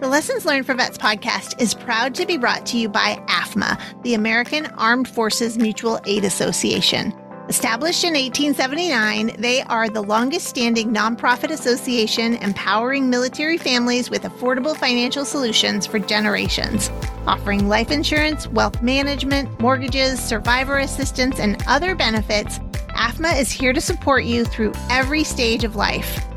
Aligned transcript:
The 0.00 0.06
Lessons 0.06 0.46
Learned 0.46 0.64
for 0.64 0.74
Vets 0.74 0.96
podcast 0.96 1.60
is 1.60 1.74
proud 1.74 2.14
to 2.14 2.24
be 2.24 2.36
brought 2.36 2.64
to 2.66 2.78
you 2.78 2.88
by 2.88 3.16
AAFMAA, 3.26 4.02
the 4.04 4.14
American 4.14 4.66
Armed 4.76 5.08
Forces 5.08 5.58
Mutual 5.58 5.98
Aid 6.06 6.24
Association. 6.24 7.12
Established 7.48 8.04
in 8.04 8.12
1879, 8.12 9.34
they 9.40 9.62
are 9.62 9.88
the 9.88 10.00
longest 10.00 10.46
standing 10.46 10.94
nonprofit 10.94 11.50
association 11.50 12.34
empowering 12.36 13.10
military 13.10 13.58
families 13.58 14.08
with 14.08 14.22
affordable 14.22 14.76
financial 14.76 15.24
solutions 15.24 15.84
for 15.84 15.98
generations, 15.98 16.92
offering 17.26 17.68
life 17.68 17.90
insurance, 17.90 18.46
wealth 18.46 18.80
management, 18.80 19.58
mortgages, 19.58 20.20
survivor 20.20 20.78
assistance, 20.78 21.40
and 21.40 21.60
other 21.66 21.96
benefits. 21.96 22.60
AAFMAA 22.90 23.40
is 23.40 23.50
here 23.50 23.72
to 23.72 23.80
support 23.80 24.22
you 24.22 24.44
through 24.44 24.74
every 24.90 25.24
stage 25.24 25.64
of 25.64 25.74
life. 25.74 26.27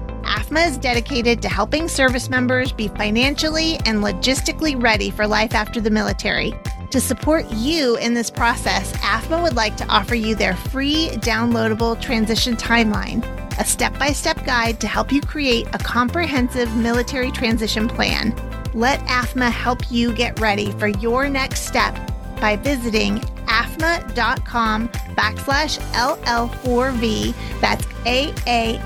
AAFMAA 0.41 0.69
is 0.69 0.77
dedicated 0.79 1.39
to 1.43 1.49
helping 1.49 1.87
service 1.87 2.27
members 2.27 2.71
be 2.71 2.87
financially 2.87 3.75
and 3.85 4.03
logistically 4.03 4.81
ready 4.81 5.11
for 5.11 5.27
life 5.27 5.53
after 5.53 5.79
the 5.79 5.91
military. 5.91 6.51
To 6.89 6.99
support 6.99 7.45
you 7.51 7.95
in 7.97 8.15
this 8.15 8.31
process, 8.31 8.91
AAFMAA 8.93 9.43
would 9.43 9.55
like 9.55 9.77
to 9.77 9.85
offer 9.85 10.15
you 10.15 10.33
their 10.33 10.55
free 10.55 11.09
downloadable 11.17 12.01
transition 12.01 12.55
timeline, 12.55 13.23
a 13.59 13.65
step 13.65 13.97
by 13.99 14.13
step 14.13 14.43
guide 14.43 14.81
to 14.81 14.87
help 14.87 15.11
you 15.11 15.21
create 15.21 15.67
a 15.73 15.77
comprehensive 15.77 16.75
military 16.75 17.29
transition 17.29 17.87
plan. 17.87 18.33
Let 18.73 18.99
AAFMAA 19.01 19.51
help 19.51 19.91
you 19.91 20.11
get 20.11 20.39
ready 20.39 20.71
for 20.71 20.87
your 20.87 21.29
next 21.29 21.67
step 21.67 22.10
by 22.41 22.57
visiting 22.57 23.19
aafmaa.com 23.45 24.89
backslash 25.15 25.79
LL4V. 25.93 27.33
That's 27.61 27.85
A-A-F-M-A-A 28.05 28.83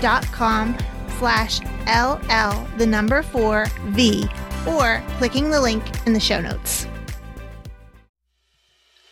dot 0.00 0.24
com 0.26 0.76
slash 1.18 1.60
LL, 1.86 2.66
the 2.78 2.86
number 2.86 3.22
four 3.22 3.66
V 3.88 4.26
or 4.66 5.02
clicking 5.18 5.50
the 5.50 5.60
link 5.60 5.84
in 6.06 6.12
the 6.14 6.20
show 6.20 6.40
notes. 6.40 6.87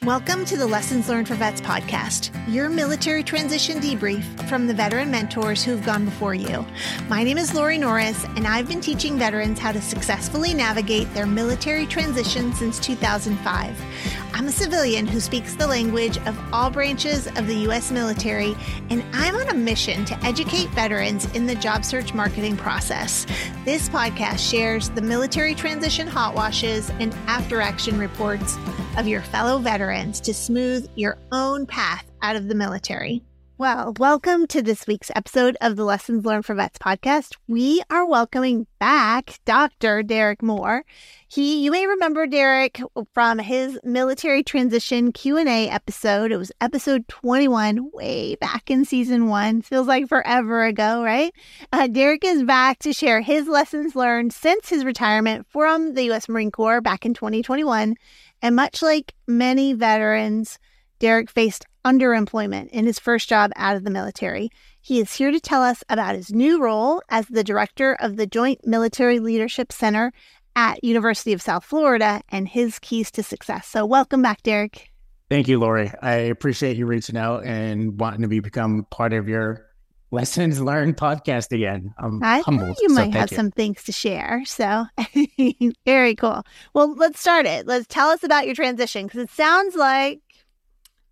Welcome 0.06 0.44
to 0.44 0.56
the 0.56 0.68
Lessons 0.68 1.08
Learned 1.08 1.26
for 1.26 1.34
Vets 1.34 1.60
podcast, 1.60 2.30
your 2.46 2.68
military 2.68 3.24
transition 3.24 3.80
debrief 3.80 4.22
from 4.48 4.68
the 4.68 4.72
veteran 4.72 5.10
mentors 5.10 5.64
who've 5.64 5.84
gone 5.84 6.04
before 6.04 6.32
you. 6.32 6.64
My 7.08 7.24
name 7.24 7.38
is 7.38 7.52
Lori 7.52 7.76
Norris, 7.76 8.24
and 8.36 8.46
I've 8.46 8.68
been 8.68 8.80
teaching 8.80 9.18
veterans 9.18 9.58
how 9.58 9.72
to 9.72 9.82
successfully 9.82 10.54
navigate 10.54 11.12
their 11.12 11.26
military 11.26 11.86
transition 11.86 12.54
since 12.54 12.78
2005. 12.78 14.25
I'm 14.36 14.48
a 14.48 14.52
civilian 14.52 15.06
who 15.06 15.18
speaks 15.18 15.54
the 15.54 15.66
language 15.66 16.18
of 16.26 16.38
all 16.52 16.68
branches 16.68 17.26
of 17.26 17.46
the 17.46 17.54
U.S. 17.60 17.90
military, 17.90 18.54
and 18.90 19.02
I'm 19.14 19.34
on 19.34 19.48
a 19.48 19.54
mission 19.54 20.04
to 20.04 20.14
educate 20.22 20.68
veterans 20.72 21.24
in 21.34 21.46
the 21.46 21.54
job 21.54 21.86
search 21.86 22.12
marketing 22.12 22.58
process. 22.58 23.24
This 23.64 23.88
podcast 23.88 24.38
shares 24.38 24.90
the 24.90 25.00
military 25.00 25.54
transition 25.54 26.06
hot 26.06 26.34
washes 26.34 26.90
and 27.00 27.14
after 27.26 27.62
action 27.62 27.98
reports 27.98 28.58
of 28.98 29.08
your 29.08 29.22
fellow 29.22 29.56
veterans 29.58 30.20
to 30.20 30.34
smooth 30.34 30.86
your 30.96 31.16
own 31.32 31.64
path 31.64 32.04
out 32.20 32.36
of 32.36 32.48
the 32.48 32.54
military. 32.54 33.22
Well, 33.58 33.94
welcome 33.98 34.46
to 34.48 34.60
this 34.60 34.86
week's 34.86 35.10
episode 35.16 35.56
of 35.62 35.76
the 35.76 35.84
Lessons 35.84 36.26
Learned 36.26 36.44
for 36.44 36.54
Vets 36.54 36.76
podcast. 36.78 37.36
We 37.48 37.80
are 37.88 38.04
welcoming 38.04 38.66
back 38.78 39.40
Dr. 39.46 40.02
Derek 40.02 40.42
Moore. 40.42 40.84
He, 41.26 41.64
you 41.64 41.70
may 41.70 41.86
remember 41.86 42.26
Derek 42.26 42.82
from 43.14 43.38
his 43.38 43.80
military 43.82 44.42
transition 44.42 45.10
Q&A 45.10 45.70
episode. 45.70 46.32
It 46.32 46.36
was 46.36 46.52
episode 46.60 47.08
21, 47.08 47.92
way 47.94 48.34
back 48.34 48.70
in 48.70 48.84
season 48.84 49.28
one. 49.28 49.62
Feels 49.62 49.86
like 49.86 50.06
forever 50.06 50.66
ago, 50.66 51.02
right? 51.02 51.32
Uh, 51.72 51.86
Derek 51.86 52.26
is 52.26 52.42
back 52.42 52.80
to 52.80 52.92
share 52.92 53.22
his 53.22 53.48
lessons 53.48 53.96
learned 53.96 54.34
since 54.34 54.68
his 54.68 54.84
retirement 54.84 55.46
from 55.48 55.94
the 55.94 56.04
U.S. 56.04 56.28
Marine 56.28 56.50
Corps 56.50 56.82
back 56.82 57.06
in 57.06 57.14
2021. 57.14 57.94
And 58.42 58.54
much 58.54 58.82
like 58.82 59.14
many 59.26 59.72
veterans, 59.72 60.58
Derek 60.98 61.30
faced 61.30 61.64
underemployment 61.86 62.68
in 62.70 62.84
his 62.84 62.98
first 62.98 63.28
job 63.28 63.52
out 63.54 63.76
of 63.76 63.84
the 63.84 63.90
military. 63.90 64.50
He 64.80 64.98
is 64.98 65.14
here 65.14 65.30
to 65.30 65.38
tell 65.38 65.62
us 65.62 65.84
about 65.88 66.16
his 66.16 66.32
new 66.32 66.60
role 66.60 67.00
as 67.08 67.26
the 67.26 67.44
director 67.44 67.94
of 67.94 68.16
the 68.16 68.26
Joint 68.26 68.66
Military 68.66 69.20
Leadership 69.20 69.72
Center 69.72 70.12
at 70.56 70.82
University 70.82 71.32
of 71.32 71.40
South 71.40 71.64
Florida 71.64 72.22
and 72.28 72.48
his 72.48 72.80
keys 72.80 73.10
to 73.12 73.22
success. 73.22 73.68
So 73.68 73.86
welcome 73.86 74.20
back, 74.20 74.42
Derek. 74.42 74.90
Thank 75.30 75.46
you, 75.46 75.58
Lori. 75.60 75.92
I 76.02 76.14
appreciate 76.14 76.76
you 76.76 76.86
reaching 76.86 77.16
out 77.16 77.44
and 77.44 77.98
wanting 78.00 78.22
to 78.22 78.28
be 78.28 78.40
become 78.40 78.86
part 78.90 79.12
of 79.12 79.28
your 79.28 79.66
lessons 80.10 80.60
learned 80.60 80.96
podcast 80.96 81.52
again. 81.52 81.92
I'm 81.98 82.22
I 82.22 82.40
humbled. 82.40 82.76
you 82.80 82.88
so 82.88 82.94
might 82.94 83.12
have 83.12 83.30
you. 83.30 83.36
some 83.36 83.50
things 83.50 83.82
to 83.84 83.92
share. 83.92 84.42
So 84.46 84.86
very 85.86 86.14
cool. 86.14 86.42
Well, 86.74 86.94
let's 86.96 87.20
start 87.20 87.46
it. 87.46 87.66
Let's 87.66 87.86
tell 87.88 88.08
us 88.08 88.22
about 88.22 88.46
your 88.46 88.54
transition 88.54 89.06
because 89.06 89.20
it 89.20 89.30
sounds 89.30 89.74
like 89.74 90.20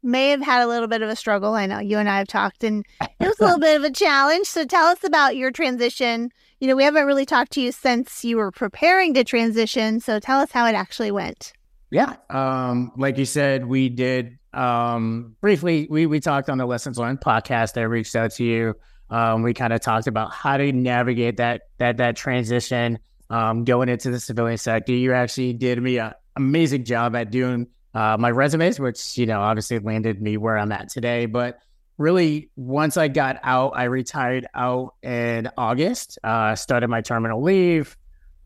may 0.05 0.31
have 0.31 0.43
had 0.43 0.63
a 0.63 0.67
little 0.67 0.89
bit 0.89 1.03
of 1.03 1.09
a 1.09 1.17
struggle. 1.17 1.55
I 1.55 1.67
know 1.67 1.79
you 1.79 1.99
and 1.99 2.09
I 2.09 2.19
have 2.19 2.29
talked, 2.29 2.63
and 2.63 2.85
it 3.01 3.27
was 3.27 3.39
a 3.41 3.45
little 3.45 3.59
bit 3.61 3.77
of 3.77 3.85
a 3.85 3.91
challenge. 3.91 4.47
So 4.47 4.65
tell 4.65 4.87
us 4.87 5.03
about 5.05 5.37
your 5.37 5.51
transition. 5.51 6.31
You 6.61 6.69
know, 6.69 6.77
we 6.77 6.85
haven't 6.85 7.07
really 7.07 7.27
talked 7.27 7.53
to 7.53 7.61
you 7.61 7.73
since 7.73 8.25
you 8.25 8.37
were 8.37 8.51
preparing 8.51 9.15
to 9.15 9.25
transition. 9.25 10.01
So 10.01 10.21
tell 10.21 10.41
us 10.41 10.53
how 10.53 10.67
it 10.67 10.75
actually 10.75 11.11
went. 11.11 11.53
Yeah. 11.91 12.17
Um, 12.31 12.93
like 12.97 13.19
you 13.19 13.25
said, 13.25 13.67
we 13.67 13.89
did 13.89 14.39
um 14.53 15.35
briefly 15.41 15.89
we 15.91 16.07
we 16.07 16.21
talked 16.21 16.49
on 16.49 16.59
the 16.59 16.67
Lessons 16.67 16.99
Learned 16.99 17.21
podcast. 17.21 17.79
I 17.79 17.83
reached 17.83 18.15
out 18.17 18.33
to 18.33 18.45
you. 18.45 18.75
Um, 19.11 19.43
we 19.43 19.55
kind 19.55 19.73
of 19.73 19.81
talked 19.81 20.07
about 20.07 20.33
how 20.33 20.57
to 20.57 20.73
navigate 20.73 21.37
that 21.37 21.63
that 21.79 21.99
that 21.99 22.17
transition 22.17 22.99
um 23.31 23.65
going 23.65 23.89
into 23.89 24.11
the 24.11 24.21
civilian 24.21 24.59
sector. 24.59 24.93
You 24.93 25.13
actually 25.13 25.53
did 25.53 25.83
me 25.83 25.99
an 25.99 26.15
amazing 26.37 26.85
job 26.85 27.15
at 27.15 27.31
doing 27.31 27.69
uh, 27.95 28.17
my 28.19 28.31
resumes, 28.31 28.81
which 28.81 29.17
you 29.17 29.27
know 29.27 29.41
obviously 29.41 29.79
landed 29.79 30.21
me 30.21 30.37
where 30.37 30.59
I'm 30.59 30.73
at 30.73 30.89
today. 30.89 31.27
But 31.27 31.59
really, 31.99 32.51
once 32.57 32.97
I 32.97 33.09
got 33.09 33.39
out, 33.43 33.73
I 33.77 33.85
retired 33.85 34.47
out 34.55 34.95
in 35.03 35.49
August. 35.57 36.19
Uh, 36.25 36.55
started 36.55 36.89
my 36.89 37.01
terminal 37.01 37.43
leave. 37.43 37.97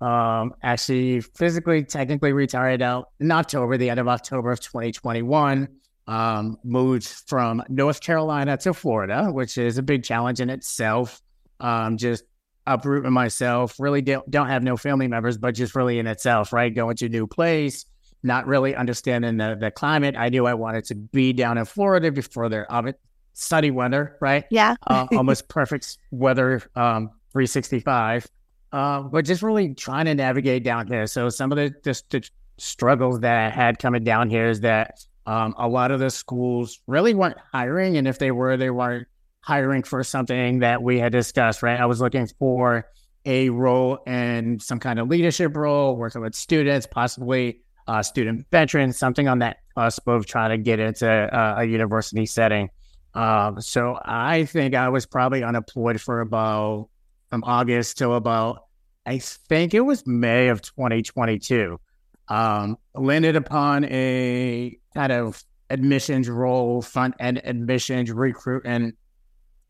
Um, 0.01 0.55
actually, 0.63 1.21
physically, 1.21 1.83
technically 1.83 2.33
retired 2.33 2.83
out 2.83 3.09
in 3.19 3.31
October, 3.33 3.77
the 3.77 3.91
end 3.91 3.99
of 3.99 4.09
October 4.09 4.53
of 4.53 4.61
2021. 4.61 5.69
Um, 6.07 6.57
moved 6.65 7.07
from 7.07 7.63
North 7.69 8.01
Carolina 8.01 8.57
to 8.59 8.73
Florida, 8.73 9.31
which 9.31 9.59
is 9.59 9.77
a 9.77 9.83
big 9.83 10.05
challenge 10.05 10.41
in 10.41 10.49
itself. 10.49 11.21
Um, 11.61 11.99
just 11.99 12.25
uprooting 12.67 13.13
myself. 13.13 13.79
Really 13.79 14.01
don't 14.01 14.31
don't 14.31 14.49
have 14.49 14.63
no 14.63 14.77
family 14.77 15.09
members, 15.09 15.37
but 15.37 15.55
just 15.55 15.75
really 15.75 15.99
in 15.99 16.07
itself, 16.07 16.53
right? 16.53 16.75
Going 16.75 16.97
to 16.97 17.07
a 17.07 17.09
new 17.11 17.27
place, 17.27 17.85
not 18.23 18.47
really 18.47 18.75
understanding 18.75 19.37
the 19.37 19.57
the 19.59 19.71
climate. 19.71 20.17
I 20.17 20.29
knew 20.29 20.47
I 20.47 20.55
wanted 20.55 20.85
to 20.87 20.95
be 20.95 21.33
down 21.33 21.59
in 21.59 21.65
Florida 21.65 22.11
before 22.11 22.49
the 22.49 22.67
it 22.87 23.01
sunny 23.39 23.71
weather, 23.71 24.17
right? 24.21 24.45
Yeah. 24.51 24.75
uh, 24.87 25.07
almost 25.17 25.49
perfect 25.49 25.99
weather, 26.11 26.63
um, 26.75 27.11
365. 27.33 28.27
Uh, 28.71 29.03
but 29.03 29.25
just 29.25 29.43
really 29.43 29.75
trying 29.75 30.05
to 30.07 30.15
navigate 30.15 30.65
down 30.65 30.87
here. 30.87 31.07
So 31.07 31.31
some 31.31 31.53
of 31.53 31.57
the, 31.57 31.75
the, 31.83 32.03
the 32.11 32.29
struggles 32.59 33.21
that 33.21 33.47
I 33.47 33.49
had 33.49 33.79
coming 33.79 34.05
down 34.05 34.29
here 34.29 34.49
is 34.49 34.61
that 34.61 35.01
um, 35.25 35.55
a 35.57 35.69
lot 35.69 35.91
of 35.91 36.01
the 36.01 36.11
schools 36.11 36.81
really 36.87 37.15
weren't 37.15 37.39
hiring, 37.53 37.97
and 37.97 38.07
if 38.09 38.19
they 38.19 38.31
were, 38.31 38.57
they 38.57 38.71
weren't 38.71 39.07
hiring 39.41 39.83
for 39.83 40.03
something 40.03 40.59
that 40.59 40.83
we 40.83 40.99
had 40.99 41.13
discussed. 41.13 41.63
Right, 41.63 41.81
I 41.81 41.87
was 41.87 42.01
looking 42.01 42.27
for 42.39 42.89
a 43.25 43.51
role 43.51 43.99
in 44.07 44.59
some 44.59 44.81
kind 44.81 44.99
of 44.99 45.09
leadership 45.09 45.57
role, 45.57 45.97
working 45.97 46.23
with 46.23 46.35
students, 46.35 46.87
possibly 46.87 47.61
uh, 47.89 48.03
student 48.03 48.47
veteran, 48.53 48.93
something 48.93 49.27
on 49.27 49.39
that 49.41 49.57
cusp 49.75 50.07
of 50.07 50.27
trying 50.27 50.51
to 50.51 50.59
get 50.59 50.79
into 50.79 51.09
uh, 51.09 51.57
a 51.59 51.65
university 51.65 52.27
setting. 52.27 52.69
Um, 53.15 53.61
so 53.61 53.99
I 54.05 54.45
think 54.45 54.75
I 54.75 54.91
was 54.91 55.07
probably 55.07 55.43
unemployed 55.43 56.01
for 56.01 56.21
about 56.21 56.91
from 57.31 57.43
August 57.45 57.99
till 57.99 58.15
about 58.15 58.65
I 59.07 59.19
think 59.19 59.73
it 59.73 59.81
was 59.81 60.07
May 60.07 60.49
of 60.49 60.61
2022. 60.61 61.81
Um, 62.29 62.77
landed 62.95 63.37
upon 63.37 63.87
a 63.87 64.77
kind 64.95 65.13
of 65.13 65.43
admissions 65.71 66.29
role, 66.29 66.83
front 66.83 67.15
end 67.19 67.41
admissions, 67.43 68.13
recruit 68.13 68.65
and 68.67 68.93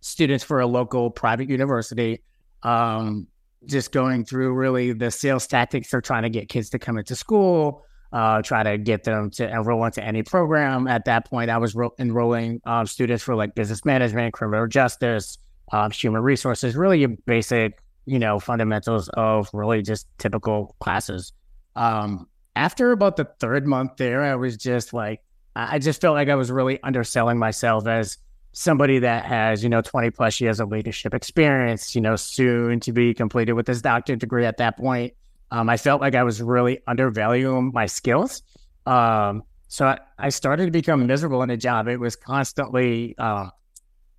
students 0.01 0.43
for 0.43 0.59
a 0.59 0.67
local 0.67 1.11
private 1.11 1.49
university. 1.49 2.23
Um, 2.65 3.29
just 3.65 3.93
going 3.93 4.25
through 4.25 4.55
really 4.55 4.93
the 4.93 5.11
sales 5.13 5.47
tactics 5.47 5.89
for 5.89 6.01
trying 6.01 6.25
to 6.25 6.31
get 6.31 6.49
kids 6.49 6.71
to 6.71 6.79
come 6.79 6.99
into 6.99 7.15
school, 7.15 7.85
uh, 8.13 8.43
try 8.43 8.63
to 8.63 8.79
get 8.79 9.05
them 9.05 9.31
to 9.31 9.49
enroll 9.49 9.85
into 9.85 10.03
any 10.03 10.23
program. 10.23 10.87
At 10.87 11.05
that 11.05 11.29
point, 11.29 11.51
I 11.51 11.59
was 11.59 11.75
ro- 11.75 11.95
enrolling 11.99 12.61
um, 12.65 12.87
students 12.87 13.23
for 13.23 13.35
like 13.35 13.55
business 13.55 13.85
management, 13.85 14.33
criminal 14.33 14.67
justice, 14.67 15.39
um, 15.73 15.91
human 15.91 16.23
resources, 16.23 16.77
really 16.77 17.07
basic, 17.07 17.79
you 18.07 18.19
know, 18.19 18.39
fundamentals 18.39 19.09
of 19.11 19.51
really 19.53 19.83
just 19.83 20.07
typical 20.19 20.75
classes. 20.81 21.33
Um, 21.77 22.27
after 22.57 22.93
about 22.93 23.17
the 23.17 23.27
third 23.39 23.67
month 23.67 23.97
there, 23.99 24.23
I 24.23 24.35
was 24.35 24.57
just 24.57 24.93
like, 24.93 25.23
I 25.55 25.79
just 25.79 26.01
felt 26.01 26.15
like 26.15 26.29
I 26.29 26.35
was 26.35 26.51
really 26.51 26.81
underselling 26.83 27.39
myself 27.39 27.87
as 27.87 28.17
somebody 28.53 28.99
that 29.01 29.25
has, 29.25 29.63
you 29.63 29.69
know, 29.69 29.83
20 29.83 30.11
plus 30.11 30.41
years 30.41 30.61
of 30.61 30.71
leadership 30.71 31.15
experience, 31.15 31.95
you 31.95 32.01
know, 32.01 32.17
soon 32.17 32.81
to 32.81 32.93
be 32.93 33.13
completed 33.13 33.53
with 33.53 33.67
his 33.67 33.83
doctorate 33.83 34.19
degree 34.21 34.45
at 34.45 34.57
that 34.57 34.77
point. 34.77 35.13
Um, 35.51 35.69
I 35.69 35.77
felt 35.77 36.01
like 36.01 36.15
I 36.15 36.23
was 36.23 36.43
really 36.43 36.81
undervaluing 36.87 37.73
my 37.73 37.87
skills. 37.87 38.43
Um, 38.87 39.43
so 39.69 39.87
I, 39.87 39.99
I, 40.19 40.29
started 40.31 40.67
to 40.67 40.71
become 40.71 41.07
miserable 41.07 41.43
in 41.43 41.49
the 41.51 41.57
job. 41.57 41.89
It 41.89 42.01
was 42.01 42.17
constantly 42.17 43.15
uh, 43.19 43.51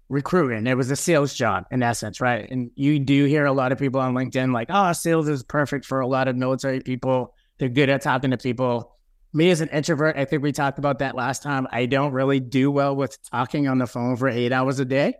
recruiting. 0.09 0.67
It 0.67 0.77
was 0.77 0.91
a 0.91 0.95
sales 0.95 1.33
job 1.33 1.65
in 1.71 1.81
essence, 1.81 2.21
right? 2.21 2.49
And 2.49 2.69
you 2.75 2.99
do 2.99 3.25
hear 3.25 3.45
a 3.45 3.51
lot 3.51 3.71
of 3.71 3.79
people 3.79 3.99
on 3.99 4.13
LinkedIn 4.13 4.53
like, 4.53 4.67
oh, 4.69 4.93
sales 4.93 5.27
is 5.27 5.43
perfect 5.43 5.85
for 5.85 6.01
a 6.01 6.07
lot 6.07 6.27
of 6.27 6.35
military 6.35 6.81
people. 6.81 7.33
They're 7.57 7.69
good 7.69 7.89
at 7.89 8.01
talking 8.01 8.31
to 8.31 8.37
people 8.37 8.95
me 9.33 9.51
as 9.51 9.61
an 9.61 9.69
introvert, 9.69 10.17
I 10.17 10.25
think 10.25 10.41
we 10.41 10.51
talked 10.51 10.79
about 10.79 10.99
that 10.99 11.15
last 11.15 11.43
time. 11.43 11.67
I 11.71 11.85
don't 11.85 12.13
really 12.13 12.39
do 12.39 12.71
well 12.71 12.95
with 12.95 13.17
talking 13.29 13.67
on 13.67 13.77
the 13.77 13.87
phone 13.87 14.15
for 14.15 14.27
eight 14.27 14.51
hours 14.51 14.79
a 14.79 14.85
day. 14.85 15.15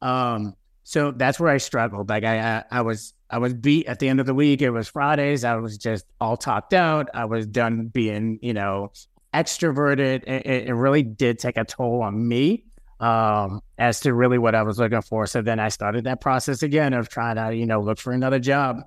Um, 0.00 0.54
so 0.84 1.10
that's 1.10 1.38
where 1.38 1.50
I 1.50 1.58
struggled. 1.58 2.08
Like 2.08 2.24
I, 2.24 2.38
I, 2.38 2.64
I 2.70 2.80
was, 2.82 3.14
I 3.30 3.38
was 3.38 3.54
beat 3.54 3.86
at 3.86 3.98
the 3.98 4.08
end 4.08 4.20
of 4.20 4.26
the 4.26 4.34
week. 4.34 4.62
It 4.62 4.70
was 4.70 4.88
Fridays. 4.88 5.44
I 5.44 5.56
was 5.56 5.78
just 5.78 6.06
all 6.20 6.36
topped 6.36 6.74
out. 6.74 7.08
I 7.14 7.24
was 7.24 7.46
done 7.46 7.86
being, 7.86 8.38
you 8.42 8.52
know, 8.52 8.92
extroverted. 9.32 10.24
It, 10.26 10.68
it 10.68 10.74
really 10.74 11.02
did 11.02 11.38
take 11.38 11.56
a 11.56 11.64
toll 11.64 12.02
on 12.02 12.26
me 12.26 12.64
um, 13.00 13.62
as 13.78 14.00
to 14.00 14.12
really 14.12 14.38
what 14.38 14.54
I 14.54 14.62
was 14.62 14.78
looking 14.78 15.02
for. 15.02 15.26
So 15.26 15.42
then 15.42 15.58
I 15.60 15.68
started 15.68 16.04
that 16.04 16.20
process 16.20 16.62
again 16.62 16.92
of 16.92 17.08
trying 17.08 17.36
to, 17.36 17.56
you 17.56 17.66
know, 17.66 17.80
look 17.80 17.98
for 17.98 18.12
another 18.12 18.38
job. 18.38 18.82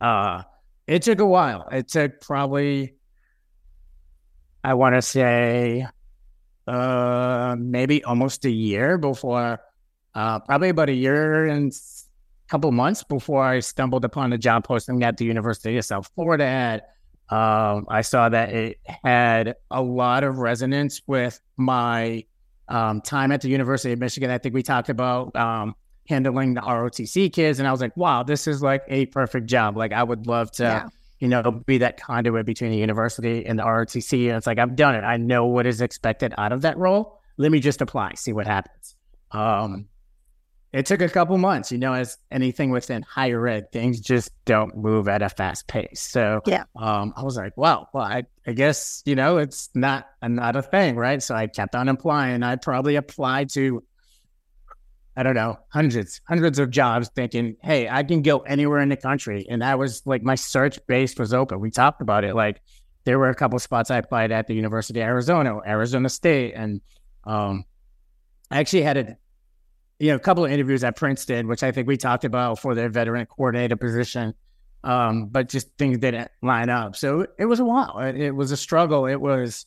Uh, 0.00 0.42
it 0.86 1.02
took 1.02 1.20
a 1.20 1.26
while. 1.26 1.68
It 1.72 1.88
took 1.88 2.20
probably 2.20 2.96
I 4.66 4.74
want 4.74 4.96
to 4.96 5.02
say 5.02 5.86
uh, 6.66 7.54
maybe 7.56 8.02
almost 8.02 8.44
a 8.44 8.50
year 8.50 8.98
before, 8.98 9.60
uh, 10.16 10.40
probably 10.40 10.70
about 10.70 10.88
a 10.88 10.94
year 10.94 11.46
and 11.46 11.72
a 11.72 12.50
couple 12.50 12.72
months 12.72 13.04
before 13.04 13.44
I 13.44 13.60
stumbled 13.60 14.04
upon 14.04 14.32
a 14.32 14.38
job 14.38 14.64
posting 14.64 15.02
at 15.04 15.18
the 15.18 15.24
University 15.24 15.76
of 15.76 15.84
South 15.84 16.10
Florida. 16.14 16.82
Um, 17.28 17.86
I 17.88 18.00
saw 18.00 18.28
that 18.28 18.52
it 18.52 18.78
had 19.04 19.56
a 19.70 19.82
lot 19.82 20.24
of 20.24 20.38
resonance 20.38 21.02
with 21.06 21.40
my 21.56 22.24
um, 22.68 23.00
time 23.02 23.30
at 23.30 23.42
the 23.42 23.48
University 23.48 23.92
of 23.92 23.98
Michigan. 23.98 24.30
I 24.30 24.38
think 24.38 24.54
we 24.54 24.62
talked 24.62 24.88
about 24.88 25.36
um, 25.36 25.74
handling 26.08 26.54
the 26.54 26.62
ROTC 26.62 27.32
kids, 27.32 27.58
and 27.58 27.68
I 27.68 27.72
was 27.72 27.80
like, 27.80 27.96
"Wow, 27.96 28.22
this 28.22 28.46
is 28.46 28.62
like 28.62 28.84
a 28.88 29.06
perfect 29.06 29.46
job. 29.46 29.76
Like, 29.76 29.92
I 29.92 30.02
would 30.02 30.26
love 30.26 30.50
to 30.52 30.62
yeah 30.62 30.88
you 31.18 31.28
know, 31.28 31.50
be 31.50 31.78
that 31.78 31.98
conduit 31.98 32.44
between 32.44 32.70
the 32.70 32.76
university 32.76 33.46
and 33.46 33.58
the 33.58 33.62
ROTC. 33.62 34.28
And 34.28 34.36
it's 34.36 34.46
like, 34.46 34.58
I've 34.58 34.76
done 34.76 34.94
it. 34.94 35.02
I 35.02 35.16
know 35.16 35.46
what 35.46 35.66
is 35.66 35.80
expected 35.80 36.34
out 36.36 36.52
of 36.52 36.62
that 36.62 36.76
role. 36.76 37.20
Let 37.38 37.50
me 37.50 37.60
just 37.60 37.80
apply, 37.80 38.12
see 38.16 38.32
what 38.32 38.46
happens. 38.46 38.94
Um, 39.30 39.88
it 40.76 40.86
took 40.86 41.00
a 41.00 41.08
couple 41.08 41.38
months, 41.38 41.72
you 41.72 41.78
know, 41.78 41.92
as 41.92 42.18
anything 42.30 42.70
within 42.70 43.02
higher 43.02 43.46
ed, 43.48 43.72
things 43.72 44.00
just 44.00 44.30
don't 44.44 44.76
move 44.76 45.08
at 45.08 45.22
a 45.22 45.28
fast 45.28 45.66
pace. 45.68 46.00
So 46.02 46.42
yeah, 46.46 46.64
um, 46.76 47.14
I 47.16 47.22
was 47.22 47.36
like, 47.36 47.54
well, 47.56 47.88
well, 47.94 48.04
I, 48.04 48.24
I 48.46 48.52
guess, 48.52 49.02
you 49.06 49.14
know, 49.14 49.38
it's 49.38 49.70
not, 49.74 50.06
not 50.22 50.54
a 50.54 50.62
thing, 50.62 50.96
right? 50.96 51.22
So 51.22 51.34
I 51.34 51.46
kept 51.46 51.74
on 51.74 51.88
applying. 51.88 52.42
I 52.42 52.56
probably 52.56 52.96
applied 52.96 53.50
to 53.50 53.82
I 55.16 55.22
don't 55.22 55.34
know, 55.34 55.58
hundreds, 55.70 56.20
hundreds 56.28 56.58
of 56.58 56.70
jobs 56.70 57.08
thinking, 57.14 57.56
hey, 57.62 57.88
I 57.88 58.02
can 58.02 58.20
go 58.20 58.40
anywhere 58.40 58.80
in 58.80 58.90
the 58.90 58.98
country. 58.98 59.46
And 59.48 59.62
that 59.62 59.78
was 59.78 60.02
like 60.04 60.22
my 60.22 60.34
search 60.34 60.78
base 60.86 61.16
was 61.16 61.32
open. 61.32 61.58
We 61.58 61.70
talked 61.70 62.02
about 62.02 62.22
it. 62.22 62.34
Like 62.34 62.60
there 63.04 63.18
were 63.18 63.30
a 63.30 63.34
couple 63.34 63.58
spots 63.58 63.90
I 63.90 63.96
applied 63.96 64.30
at 64.30 64.46
the 64.46 64.54
University 64.54 65.00
of 65.00 65.06
Arizona, 65.06 65.58
Arizona 65.66 66.10
State. 66.10 66.52
And 66.54 66.82
um, 67.24 67.64
I 68.50 68.58
actually 68.58 68.82
had 68.82 68.96
a, 68.98 69.16
you 69.98 70.08
know, 70.08 70.16
a 70.16 70.20
couple 70.20 70.44
of 70.44 70.50
interviews 70.50 70.84
at 70.84 70.96
Princeton, 70.96 71.48
which 71.48 71.62
I 71.62 71.72
think 71.72 71.88
we 71.88 71.96
talked 71.96 72.24
about 72.24 72.58
for 72.58 72.74
their 72.74 72.88
veteran 72.88 73.26
coordinator 73.26 73.76
position. 73.76 74.34
Um, 74.84 75.26
but 75.26 75.48
just 75.48 75.68
things 75.78 75.98
didn't 75.98 76.30
line 76.42 76.68
up. 76.68 76.94
So 76.96 77.26
it 77.38 77.46
was 77.46 77.58
a 77.58 77.64
while. 77.64 77.98
It, 77.98 78.16
it 78.16 78.30
was 78.30 78.52
a 78.52 78.56
struggle. 78.56 79.06
It 79.06 79.20
was, 79.20 79.66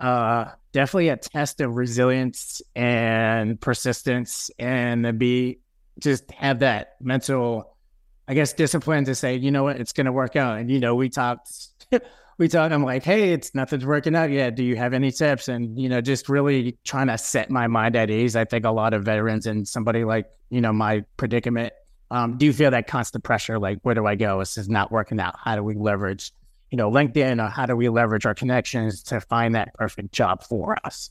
uh, 0.00 0.50
definitely 0.72 1.08
a 1.08 1.16
test 1.16 1.60
of 1.60 1.76
resilience 1.76 2.62
and 2.74 3.60
persistence 3.60 4.50
and 4.58 5.04
to 5.04 5.12
be 5.12 5.58
just 5.98 6.30
have 6.30 6.60
that 6.60 6.96
mental 7.00 7.76
i 8.28 8.34
guess 8.34 8.52
discipline 8.52 9.04
to 9.04 9.14
say 9.14 9.36
you 9.36 9.50
know 9.50 9.64
what 9.64 9.76
it's 9.76 9.92
going 9.92 10.06
to 10.06 10.12
work 10.12 10.36
out 10.36 10.58
and 10.58 10.70
you 10.70 10.78
know 10.78 10.94
we 10.94 11.08
talked 11.08 11.50
we 12.40 12.48
talked 12.48 12.74
i'm 12.74 12.84
like 12.84 13.04
hey 13.04 13.32
it's 13.32 13.54
nothing's 13.54 13.86
working 13.86 14.16
out 14.16 14.30
yet 14.30 14.56
do 14.56 14.64
you 14.64 14.74
have 14.74 14.92
any 14.92 15.12
tips 15.12 15.46
and 15.46 15.78
you 15.78 15.88
know 15.88 16.00
just 16.00 16.28
really 16.28 16.76
trying 16.84 17.06
to 17.06 17.16
set 17.16 17.50
my 17.50 17.68
mind 17.68 17.94
at 17.94 18.10
ease 18.10 18.34
i 18.34 18.44
think 18.44 18.64
a 18.64 18.70
lot 18.70 18.92
of 18.92 19.04
veterans 19.04 19.46
and 19.46 19.68
somebody 19.68 20.02
like 20.02 20.26
you 20.50 20.60
know 20.60 20.72
my 20.72 21.04
predicament 21.16 21.72
um, 22.12 22.36
do 22.36 22.46
you 22.46 22.52
feel 22.52 22.72
that 22.72 22.88
constant 22.88 23.22
pressure 23.22 23.60
like 23.60 23.78
where 23.82 23.94
do 23.94 24.06
i 24.06 24.16
go 24.16 24.40
this 24.40 24.58
is 24.58 24.68
not 24.68 24.90
working 24.90 25.20
out 25.20 25.36
how 25.38 25.54
do 25.54 25.62
we 25.62 25.74
leverage 25.74 26.32
you 26.70 26.76
know, 26.76 26.90
LinkedIn 26.90 27.44
or 27.44 27.50
how 27.50 27.66
do 27.66 27.76
we 27.76 27.88
leverage 27.88 28.26
our 28.26 28.34
connections 28.34 29.02
to 29.04 29.20
find 29.20 29.54
that 29.54 29.74
perfect 29.74 30.12
job 30.12 30.42
for 30.42 30.76
us? 30.84 31.10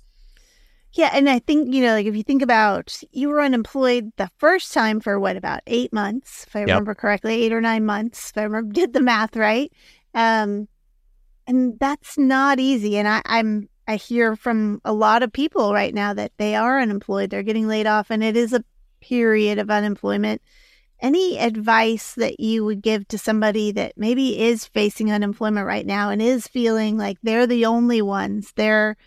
Yeah. 0.93 1.11
And 1.13 1.29
I 1.29 1.39
think, 1.39 1.73
you 1.73 1.83
know, 1.83 1.93
like 1.93 2.07
if 2.07 2.15
you 2.15 2.23
think 2.23 2.41
about 2.41 2.99
you 3.11 3.29
were 3.29 3.41
unemployed 3.41 4.11
the 4.17 4.29
first 4.37 4.73
time 4.73 4.99
for 4.99 5.19
what, 5.19 5.37
about 5.37 5.61
eight 5.67 5.93
months, 5.93 6.45
if 6.47 6.55
I 6.55 6.59
yep. 6.59 6.69
remember 6.69 6.95
correctly, 6.95 7.43
eight 7.43 7.53
or 7.53 7.61
nine 7.61 7.85
months, 7.85 8.31
if 8.31 8.37
I 8.37 8.43
remember, 8.43 8.71
did 8.73 8.93
the 8.93 9.01
math 9.01 9.35
right. 9.35 9.71
Um, 10.15 10.67
and 11.49 11.79
that's 11.79 12.17
not 12.17 12.59
easy. 12.59 12.97
And 12.97 13.07
I, 13.07 13.21
I'm, 13.25 13.67
I 13.87 13.95
hear 13.95 14.35
from 14.35 14.79
a 14.85 14.93
lot 14.93 15.23
of 15.23 15.33
people 15.33 15.73
right 15.73 15.93
now 15.93 16.13
that 16.13 16.31
they 16.37 16.55
are 16.55 16.79
unemployed, 16.79 17.31
they're 17.31 17.43
getting 17.43 17.67
laid 17.67 17.87
off, 17.87 18.11
and 18.11 18.23
it 18.23 18.37
is 18.37 18.53
a 18.53 18.63
period 19.01 19.57
of 19.57 19.69
unemployment 19.69 20.41
any 21.01 21.39
advice 21.39 22.13
that 22.15 22.39
you 22.39 22.65
would 22.65 22.81
give 22.81 23.07
to 23.07 23.17
somebody 23.17 23.71
that 23.71 23.93
maybe 23.95 24.39
is 24.39 24.65
facing 24.65 25.11
unemployment 25.11 25.65
right 25.65 25.85
now 25.85 26.09
and 26.09 26.21
is 26.21 26.47
feeling 26.47 26.97
like 26.97 27.17
they're 27.23 27.47
the 27.47 27.65
only 27.65 28.01
ones 28.01 28.51
they're 28.55 28.97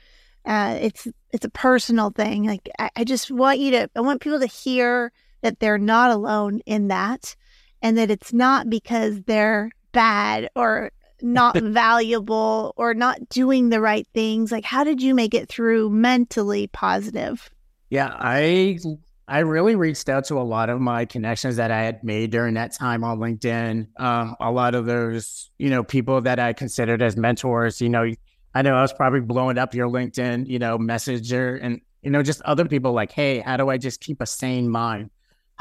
uh, 0.45 0.77
it's 0.81 1.07
it's 1.31 1.45
a 1.45 1.51
personal 1.51 2.11
thing 2.11 2.47
like 2.47 2.69
I, 2.79 2.91
I 2.97 3.05
just 3.05 3.31
want 3.31 3.59
you 3.59 3.71
to 3.73 3.91
i 3.95 4.01
want 4.01 4.21
people 4.21 4.41
to 4.41 4.47
hear 4.47 5.13
that 5.43 5.61
they're 5.61 5.79
not 5.79 6.11
alone 6.11 6.61
in 6.67 6.89
that 6.89 7.37
and 7.81 7.99
that 7.99 8.11
it's 8.11 8.33
not 8.33 8.71
because 8.71 9.23
they're 9.23 9.71
bad 9.93 10.49
or 10.57 10.91
not 11.23 11.57
valuable 11.63 12.75
or 12.77 12.95
not 12.95 13.29
doing 13.29 13.69
the 13.69 13.81
right 13.81 14.07
things 14.15 14.53
like 14.53 14.65
how 14.65 14.85
did 14.85 15.01
you 15.01 15.15
make 15.15 15.35
it 15.35 15.49
through 15.49 15.89
mentally 15.91 16.67
positive 16.67 17.51
yeah 17.91 18.15
i 18.19 18.79
I 19.29 19.39
really 19.39 19.77
reached 19.77 20.09
out 20.09 20.25
to 20.27 20.39
a 20.39 20.43
lot 20.43 20.69
of 20.69 20.81
my 20.81 21.05
connections 21.05 21.57
that 21.57 21.71
I 21.71 21.83
had 21.83 22.03
made 22.03 22.31
during 22.31 22.55
that 22.55 22.75
time 22.75 23.05
on 23.05 23.19
LinkedIn. 23.19 23.87
Um, 23.99 24.37
a 24.41 24.51
lot 24.51 24.75
of 24.75 24.85
those, 24.85 25.51
you 25.59 25.71
know, 25.71 25.85
people 25.85 26.21
that 26.21 26.39
I 26.39 26.53
considered 26.53 27.01
as 27.01 27.17
mentors. 27.17 27.81
You 27.81 27.89
know, 27.89 28.13
I 28.55 28.63
know 28.63 28.75
I 28.75 28.83
was 28.83 28.93
probably 28.93 29.21
blowing 29.21 29.59
up 29.59 29.75
your 29.75 29.89
LinkedIn, 29.89 30.49
you 30.49 30.59
know, 30.59 30.77
messenger 30.77 31.57
and, 31.57 31.81
you 32.03 32.11
know, 32.11 32.23
just 32.23 32.43
other 32.43 32.67
people 32.67 32.93
like, 32.93 33.13
hey, 33.13 33.39
how 33.39 33.57
do 33.57 33.71
I 33.71 33.79
just 33.79 34.01
keep 34.01 34.21
a 34.21 34.27
sane 34.27 34.69
mind? 34.69 35.09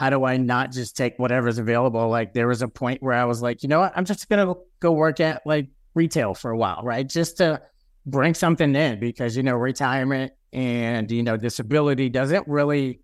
How 0.01 0.09
do 0.09 0.25
I 0.25 0.37
not 0.37 0.71
just 0.71 0.97
take 0.97 1.19
whatever's 1.19 1.59
available? 1.59 2.09
Like, 2.09 2.33
there 2.33 2.47
was 2.47 2.63
a 2.63 2.67
point 2.67 3.03
where 3.03 3.13
I 3.13 3.23
was 3.25 3.43
like, 3.43 3.61
you 3.61 3.69
know 3.69 3.81
what? 3.81 3.93
I'm 3.95 4.03
just 4.03 4.27
to 4.27 4.55
go 4.79 4.91
work 4.91 5.19
at 5.19 5.43
like 5.45 5.67
retail 5.93 6.33
for 6.33 6.49
a 6.49 6.57
while, 6.57 6.81
right? 6.83 7.07
Just 7.07 7.37
to 7.37 7.61
bring 8.07 8.33
something 8.33 8.75
in 8.75 8.99
because, 8.99 9.37
you 9.37 9.43
know, 9.43 9.53
retirement 9.53 10.33
and, 10.53 11.11
you 11.11 11.21
know, 11.21 11.37
disability 11.37 12.09
doesn't 12.09 12.47
really 12.47 13.01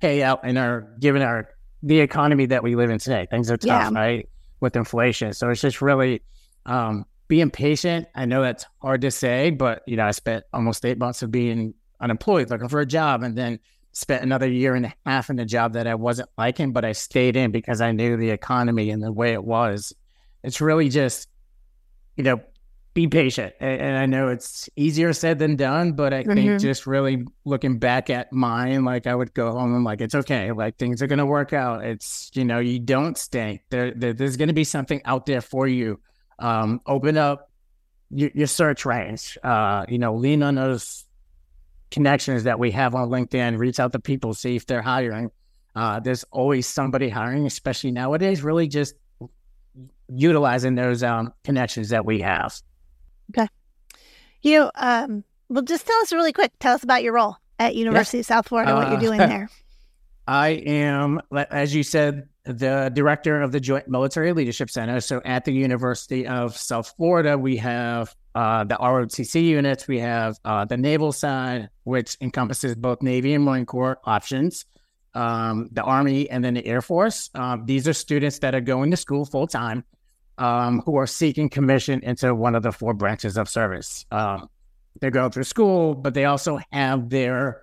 pay 0.00 0.24
out 0.24 0.44
in 0.44 0.56
our 0.56 0.92
given 0.98 1.22
our 1.22 1.50
the 1.84 2.00
economy 2.00 2.46
that 2.46 2.64
we 2.64 2.74
live 2.74 2.90
in 2.90 2.98
today. 2.98 3.28
Things 3.30 3.48
are 3.48 3.56
tough, 3.56 3.92
yeah. 3.92 3.96
right? 3.96 4.28
With 4.58 4.74
inflation. 4.74 5.34
So 5.34 5.50
it's 5.50 5.60
just 5.60 5.80
really 5.80 6.20
um, 6.64 7.04
being 7.28 7.48
patient. 7.48 8.08
I 8.12 8.24
know 8.24 8.42
that's 8.42 8.66
hard 8.82 9.02
to 9.02 9.12
say, 9.12 9.50
but 9.50 9.84
you 9.86 9.96
know, 9.96 10.06
I 10.06 10.10
spent 10.10 10.46
almost 10.52 10.84
eight 10.84 10.98
months 10.98 11.22
of 11.22 11.30
being 11.30 11.74
unemployed, 12.00 12.50
looking 12.50 12.68
for 12.68 12.80
a 12.80 12.86
job, 12.86 13.22
and 13.22 13.38
then 13.38 13.60
spent 13.96 14.22
another 14.22 14.46
year 14.46 14.74
and 14.74 14.84
a 14.84 14.94
half 15.06 15.30
in 15.30 15.38
a 15.38 15.46
job 15.46 15.72
that 15.72 15.86
I 15.86 15.94
wasn't 15.94 16.28
liking, 16.36 16.74
but 16.74 16.84
I 16.84 16.92
stayed 16.92 17.34
in 17.34 17.50
because 17.50 17.80
I 17.80 17.92
knew 17.92 18.18
the 18.18 18.28
economy 18.28 18.90
and 18.90 19.02
the 19.02 19.10
way 19.10 19.32
it 19.32 19.42
was. 19.42 19.94
It's 20.42 20.60
really 20.60 20.90
just, 20.90 21.30
you 22.14 22.22
know, 22.22 22.38
be 22.92 23.06
patient. 23.06 23.54
And 23.58 23.96
I 23.96 24.04
know 24.04 24.28
it's 24.28 24.68
easier 24.76 25.14
said 25.14 25.38
than 25.38 25.56
done, 25.56 25.92
but 25.92 26.12
I 26.12 26.24
mm-hmm. 26.24 26.34
think 26.34 26.60
just 26.60 26.86
really 26.86 27.24
looking 27.46 27.78
back 27.78 28.10
at 28.10 28.30
mine, 28.34 28.84
like 28.84 29.06
I 29.06 29.14
would 29.14 29.32
go 29.32 29.50
home 29.52 29.74
and 29.74 29.82
like, 29.82 30.02
it's 30.02 30.14
okay. 30.14 30.52
Like 30.52 30.76
things 30.76 31.00
are 31.00 31.06
going 31.06 31.18
to 31.18 31.24
work 31.24 31.54
out. 31.54 31.82
It's, 31.82 32.30
you 32.34 32.44
know, 32.44 32.58
you 32.58 32.78
don't 32.78 33.16
stay 33.16 33.62
there. 33.70 33.94
there 33.94 34.12
there's 34.12 34.36
going 34.36 34.48
to 34.48 34.54
be 34.54 34.64
something 34.64 35.00
out 35.06 35.24
there 35.24 35.40
for 35.40 35.66
you. 35.66 36.00
Um, 36.38 36.82
open 36.86 37.16
up 37.16 37.50
your, 38.10 38.30
your 38.34 38.46
search 38.46 38.84
range, 38.84 39.38
uh, 39.42 39.86
you 39.88 39.98
know, 39.98 40.16
lean 40.16 40.42
on 40.42 40.56
those 40.56 41.05
connections 41.90 42.44
that 42.44 42.58
we 42.58 42.70
have 42.72 42.94
on 42.94 43.08
LinkedIn, 43.08 43.58
reach 43.58 43.78
out 43.80 43.92
to 43.92 43.98
people, 43.98 44.34
see 44.34 44.56
if 44.56 44.66
they're 44.66 44.82
hiring. 44.82 45.30
Uh, 45.74 46.00
there's 46.00 46.24
always 46.30 46.66
somebody 46.66 47.08
hiring, 47.08 47.46
especially 47.46 47.90
nowadays, 47.90 48.42
really 48.42 48.66
just 48.68 48.94
utilizing 50.08 50.74
those 50.74 51.02
um, 51.02 51.32
connections 51.44 51.90
that 51.90 52.04
we 52.04 52.20
have. 52.20 52.54
Okay. 53.30 53.48
You 54.42 54.70
um, 54.76 55.24
well, 55.48 55.62
just 55.62 55.86
tell 55.86 56.00
us 56.02 56.12
really 56.12 56.32
quick. 56.32 56.52
Tell 56.60 56.74
us 56.74 56.82
about 56.82 57.02
your 57.02 57.14
role. 57.14 57.36
at 57.58 57.74
University 57.74 58.20
of 58.20 58.26
South 58.26 58.48
Florida, 58.48 58.74
what 58.74 58.90
you're 58.90 59.00
doing 59.00 59.20
Uh, 59.20 59.26
there. 59.34 59.50
I 60.26 60.48
am, 60.48 61.20
as 61.32 61.74
you 61.74 61.82
said, 61.82 62.28
the 62.44 62.90
director 62.94 63.42
of 63.42 63.52
the 63.52 63.60
Joint 63.60 63.88
Military 63.88 64.32
Leadership 64.32 64.70
Center. 64.70 65.00
So 65.00 65.20
at 65.24 65.44
the 65.44 65.52
University 65.52 66.26
of 66.26 66.56
South 66.56 66.92
Florida, 66.96 67.36
we 67.36 67.56
have 67.56 68.14
uh, 68.34 68.64
the 68.64 68.76
ROTC 68.76 69.42
units, 69.42 69.88
we 69.88 69.98
have 70.00 70.36
uh, 70.44 70.64
the 70.64 70.76
naval 70.76 71.12
side, 71.12 71.70
which 71.84 72.16
encompasses 72.20 72.74
both 72.74 73.02
Navy 73.02 73.34
and 73.34 73.44
Marine 73.44 73.66
Corps 73.66 73.98
options, 74.04 74.64
um, 75.14 75.68
the 75.72 75.82
Army, 75.82 76.28
and 76.28 76.44
then 76.44 76.54
the 76.54 76.66
Air 76.66 76.82
Force. 76.82 77.30
Um, 77.34 77.64
these 77.64 77.88
are 77.88 77.92
students 77.92 78.38
that 78.40 78.54
are 78.54 78.60
going 78.60 78.90
to 78.90 78.96
school 78.96 79.24
full 79.24 79.46
time 79.46 79.84
um, 80.38 80.82
who 80.84 80.96
are 80.96 81.06
seeking 81.06 81.48
commission 81.48 82.00
into 82.02 82.34
one 82.34 82.54
of 82.54 82.62
the 82.62 82.72
four 82.72 82.94
branches 82.94 83.36
of 83.36 83.48
service. 83.48 84.04
Um, 84.10 84.50
they 85.00 85.10
go 85.10 85.28
through 85.28 85.44
school, 85.44 85.94
but 85.94 86.14
they 86.14 86.24
also 86.24 86.58
have 86.72 87.10
their 87.10 87.62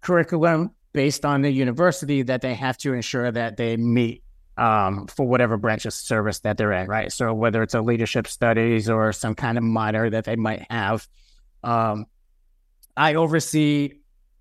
curriculum 0.00 0.70
based 0.98 1.24
on 1.24 1.42
the 1.42 1.50
university 1.52 2.22
that 2.22 2.40
they 2.40 2.54
have 2.54 2.76
to 2.76 2.92
ensure 2.92 3.30
that 3.30 3.56
they 3.56 3.76
meet 3.76 4.20
um, 4.56 5.06
for 5.06 5.24
whatever 5.24 5.56
branch 5.56 5.86
of 5.86 5.92
service 5.92 6.40
that 6.40 6.56
they're 6.56 6.72
in, 6.72 6.88
right? 6.88 7.12
So 7.12 7.32
whether 7.32 7.62
it's 7.62 7.74
a 7.74 7.80
leadership 7.80 8.26
studies 8.26 8.90
or 8.90 9.12
some 9.12 9.36
kind 9.36 9.56
of 9.56 9.62
minor 9.62 10.10
that 10.10 10.24
they 10.24 10.34
might 10.34 10.66
have, 10.68 11.06
um, 11.62 12.06
I 12.96 13.14
oversee 13.14 13.92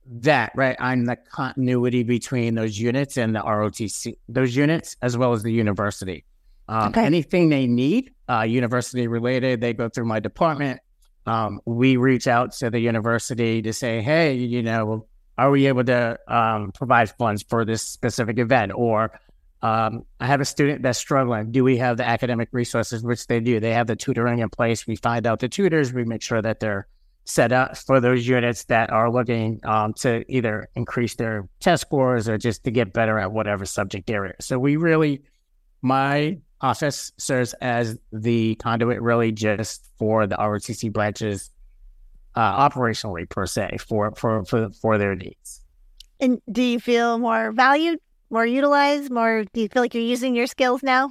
that, 0.08 0.52
right? 0.56 0.76
I'm 0.80 1.06
the 1.06 1.16
continuity 1.16 2.02
between 2.02 2.56
those 2.56 2.80
units 2.80 3.18
and 3.18 3.36
the 3.36 3.42
ROTC, 3.42 4.16
those 4.28 4.56
units, 4.56 4.98
as 5.04 5.16
well 5.16 5.34
as 5.34 5.44
the 5.44 5.54
university. 5.54 6.26
Um, 6.68 6.88
Okay. 6.88 7.06
Anything 7.06 7.50
they 7.50 7.68
need, 7.68 8.16
uh, 8.28 8.42
university 8.42 9.08
related, 9.08 9.62
they 9.62 9.74
go 9.74 9.90
through 9.90 10.06
my 10.06 10.20
department. 10.20 10.80
Um, 11.28 11.62
we 11.66 11.98
reach 11.98 12.28
out 12.28 12.54
to 12.54 12.72
the 12.72 12.80
university 12.80 13.62
to 13.62 13.74
say, 13.74 14.02
hey, 14.02 14.34
you 14.34 14.64
know, 14.64 15.06
are 15.38 15.52
we 15.52 15.68
able 15.68 15.84
to 15.84 16.20
um, 16.28 16.72
provide 16.72 17.12
funds 17.12 17.44
for 17.44 17.66
this 17.66 17.82
specific 17.82 18.40
event? 18.40 18.72
Or 18.76 19.20
um, 19.62 20.06
I 20.20 20.28
have 20.28 20.42
a 20.42 20.46
student 20.46 20.82
that's 20.82 21.00
struggling. 21.00 21.52
Do 21.52 21.64
we 21.64 21.78
have 21.78 21.98
the 21.98 22.08
academic 22.08 22.50
resources? 22.52 23.04
Which 23.04 23.28
they 23.28 23.40
do. 23.40 23.60
They 23.60 23.74
have 23.74 23.88
the 23.88 23.96
tutoring 23.96 24.40
in 24.40 24.50
place. 24.50 24.88
We 24.88 24.96
find 24.96 25.26
out 25.28 25.40
the 25.40 25.50
tutors. 25.50 25.94
We 25.94 26.06
make 26.06 26.22
sure 26.22 26.42
that 26.42 26.60
they're 26.60 26.88
set 27.26 27.52
up 27.52 27.78
for 27.78 28.00
those 28.00 28.26
units 28.26 28.64
that 28.66 28.90
are 28.90 29.12
looking 29.12 29.60
um, 29.66 29.94
to 29.94 30.24
either 30.32 30.70
increase 30.76 31.16
their 31.16 31.48
test 31.60 31.82
scores 31.82 32.30
or 32.30 32.38
just 32.38 32.64
to 32.64 32.72
get 32.72 32.94
better 32.94 33.20
at 33.20 33.32
whatever 33.32 33.66
subject 33.66 34.10
area. 34.10 34.34
So 34.40 34.58
we 34.58 34.78
really, 34.78 35.22
my 35.82 36.38
office 36.62 37.12
serves 37.18 37.54
as 37.56 37.98
the 38.14 38.56
conduit 38.56 39.02
really 39.02 39.32
just 39.32 39.88
for 40.00 40.26
the 40.26 40.36
ROTC 40.36 40.92
branches 40.92 41.52
uh, 42.38 42.70
operationally 42.70 43.28
per 43.28 43.48
se 43.48 43.78
for, 43.80 44.14
for, 44.16 44.46
for, 44.46 44.70
for 44.80 44.98
their 45.00 45.16
needs. 45.16 45.62
And 46.20 46.40
do 46.52 46.62
you 46.62 46.80
feel 46.80 47.18
more 47.18 47.52
valued, 47.52 48.00
more 48.30 48.46
utilized, 48.46 49.12
more? 49.12 49.44
Do 49.54 49.62
you 49.62 49.68
feel 49.68 49.82
like 49.82 49.96
you're 49.96 50.04
using 50.04 50.36
your 50.36 50.46
skills 50.46 50.84
now? 50.84 51.10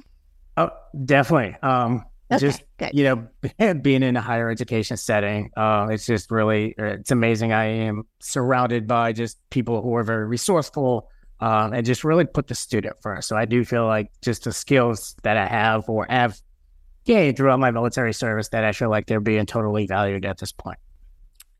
Oh, 0.55 0.69
definitely. 1.05 1.57
Um, 1.61 2.05
Okay, 2.29 2.39
just 2.39 2.63
good. 2.77 2.91
you 2.93 3.05
know, 3.05 3.73
being 3.81 4.03
in 4.03 4.17
a 4.17 4.21
higher 4.21 4.49
education 4.49 4.97
setting, 4.97 5.49
uh, 5.55 5.87
it's 5.89 6.05
just 6.05 6.29
really 6.29 6.75
it's 6.77 7.09
amazing. 7.09 7.53
I 7.53 7.65
am 7.65 8.03
surrounded 8.19 8.85
by 8.85 9.13
just 9.13 9.37
people 9.49 9.81
who 9.81 9.95
are 9.95 10.03
very 10.03 10.25
resourceful 10.25 11.09
um, 11.39 11.71
and 11.71 11.85
just 11.85 12.03
really 12.03 12.25
put 12.25 12.47
the 12.47 12.55
student 12.55 12.97
first. 13.01 13.29
So 13.29 13.37
I 13.37 13.45
do 13.45 13.63
feel 13.63 13.85
like 13.85 14.11
just 14.21 14.43
the 14.43 14.51
skills 14.51 15.15
that 15.23 15.37
I 15.37 15.45
have 15.45 15.87
or 15.87 16.05
have 16.09 16.37
gained 17.05 17.37
throughout 17.37 17.59
my 17.59 17.71
military 17.71 18.13
service 18.13 18.49
that 18.49 18.65
I 18.65 18.73
feel 18.73 18.89
like 18.89 19.05
they're 19.05 19.21
being 19.21 19.45
totally 19.45 19.87
valued 19.87 20.25
at 20.25 20.37
this 20.37 20.51
point. 20.51 20.79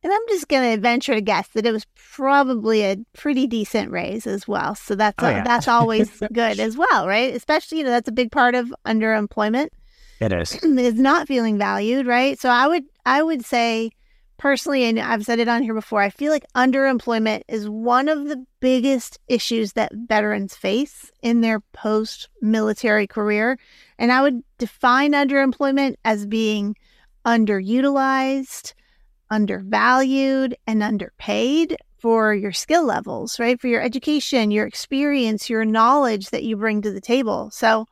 And 0.03 0.13
I'm 0.13 0.21
just 0.29 0.47
going 0.47 0.75
to 0.75 0.81
venture 0.81 1.15
to 1.15 1.21
guess 1.21 1.47
that 1.49 1.65
it 1.65 1.71
was 1.71 1.85
probably 1.95 2.83
a 2.83 2.97
pretty 3.13 3.47
decent 3.47 3.91
raise 3.91 4.27
as 4.27 4.47
well. 4.47 4.75
So 4.75 4.95
that's 4.95 5.21
Oh, 5.23 5.27
uh, 5.27 5.29
yeah. 5.31 5.43
that's 5.43 5.67
always 5.67 6.09
good 6.33 6.59
as 6.59 6.77
well, 6.77 7.07
right? 7.07 7.35
Especially 7.35 7.79
you 7.79 7.83
know 7.83 7.89
that's 7.89 8.07
a 8.07 8.11
big 8.13 8.31
part 8.31 8.55
of 8.55 8.73
underemployment 8.85 9.69
It 10.19 10.31
is. 10.31 10.55
is 10.63 10.93
not 10.95 11.27
feeling 11.27 11.57
valued, 11.57 12.05
right? 12.05 12.39
So 12.39 12.49
I 12.49 12.67
would 12.67 12.83
I 13.05 13.23
would 13.23 13.43
say 13.43 13.89
personally, 14.37 14.83
and 14.83 14.99
I've 14.99 15.25
said 15.25 15.39
it 15.39 15.47
on 15.47 15.63
here 15.63 15.73
before, 15.73 15.99
I 15.99 16.11
feel 16.11 16.31
like 16.31 16.45
underemployment 16.55 17.41
is 17.47 17.67
one 17.67 18.07
of 18.07 18.25
the 18.27 18.45
biggest 18.59 19.17
issues 19.27 19.73
that 19.73 19.91
veterans 19.95 20.55
face 20.55 21.11
in 21.23 21.41
their 21.41 21.59
post 21.73 22.29
military 22.39 23.07
career. 23.07 23.57
And 23.97 24.11
I 24.11 24.21
would 24.21 24.43
define 24.59 25.13
underemployment 25.13 25.95
as 26.05 26.27
being 26.27 26.75
underutilized, 27.25 28.73
undervalued, 29.29 30.55
and 30.65 30.83
underpaid 30.83 31.77
for 31.99 32.33
your 32.33 32.51
skill 32.51 32.85
levels, 32.85 33.39
right? 33.39 33.59
For 33.59 33.67
your 33.67 33.81
education, 33.81 34.51
your 34.51 34.67
experience, 34.67 35.49
your 35.49 35.65
knowledge 35.65 36.29
that 36.29 36.43
you 36.43 36.55
bring 36.57 36.81
to 36.83 36.91
the 36.91 37.01
table. 37.01 37.49
So, 37.51 37.87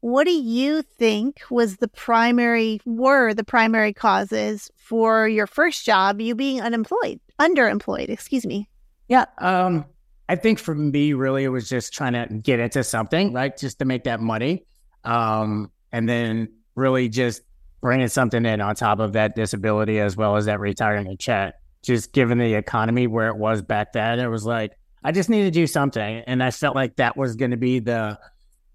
what 0.00 0.24
do 0.24 0.32
you 0.32 0.82
think 0.82 1.40
was 1.50 1.78
the 1.78 1.88
primary 1.88 2.80
were 2.84 3.32
the 3.32 3.42
primary 3.42 3.94
causes 3.94 4.70
for 4.76 5.26
your 5.26 5.46
first 5.46 5.86
job 5.86 6.20
you 6.20 6.34
being 6.34 6.60
unemployed 6.60 7.18
underemployed 7.40 8.10
excuse 8.10 8.44
me 8.44 8.68
Yeah. 9.08 9.24
Um, 9.38 9.86
I 10.28 10.36
think 10.36 10.58
for 10.58 10.74
me, 10.74 11.12
really, 11.12 11.44
it 11.44 11.48
was 11.48 11.68
just 11.68 11.92
trying 11.92 12.14
to 12.14 12.26
get 12.34 12.58
into 12.58 12.82
something, 12.82 13.32
right? 13.32 13.56
Just 13.56 13.78
to 13.80 13.84
make 13.84 14.04
that 14.04 14.20
money. 14.20 14.64
Um, 15.04 15.70
and 15.92 16.08
then 16.08 16.48
really 16.74 17.08
just 17.08 17.42
bringing 17.84 18.08
something 18.08 18.46
in 18.46 18.62
on 18.62 18.74
top 18.74 18.98
of 18.98 19.12
that 19.12 19.34
disability 19.34 20.00
as 20.00 20.16
well 20.16 20.36
as 20.36 20.46
that 20.46 20.58
retirement 20.58 21.20
check. 21.20 21.52
Just 21.82 22.14
given 22.14 22.38
the 22.38 22.54
economy 22.54 23.06
where 23.06 23.28
it 23.28 23.36
was 23.36 23.60
back 23.60 23.92
then, 23.92 24.18
it 24.20 24.28
was 24.28 24.46
like, 24.46 24.72
I 25.02 25.12
just 25.12 25.28
need 25.28 25.42
to 25.42 25.50
do 25.50 25.66
something. 25.66 26.22
And 26.26 26.42
I 26.42 26.50
felt 26.50 26.74
like 26.74 26.96
that 26.96 27.14
was 27.14 27.36
going 27.36 27.50
to 27.50 27.58
be 27.58 27.80
the 27.80 28.18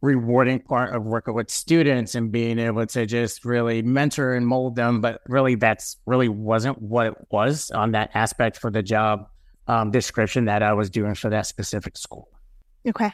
rewarding 0.02 0.60
part 0.60 0.94
of 0.94 1.06
working 1.06 1.34
with 1.34 1.50
students 1.50 2.14
and 2.14 2.32
being 2.32 2.60
able 2.60 2.86
to 2.86 3.08
just 3.08 3.46
really 3.46 3.82
mentor 3.82 4.36
and 4.36 4.46
mold 4.46 4.76
them. 4.76 5.02
But 5.02 5.22
really, 5.28 5.56
that's 5.56 5.98
really 6.06 6.30
wasn't 6.30 6.80
what 6.80 7.08
it 7.08 7.16
was 7.32 7.72
on 7.72 7.94
that 7.94 8.12
aspect 8.14 8.58
for 8.58 8.70
the 8.70 8.84
job 8.84 9.28
um, 9.68 9.90
description 9.90 10.46
that 10.46 10.62
I 10.62 10.74
was 10.74 10.92
doing 10.92 11.16
for 11.16 11.32
that 11.32 11.48
specific 11.48 11.98
school. 11.98 12.28
okay 12.88 13.12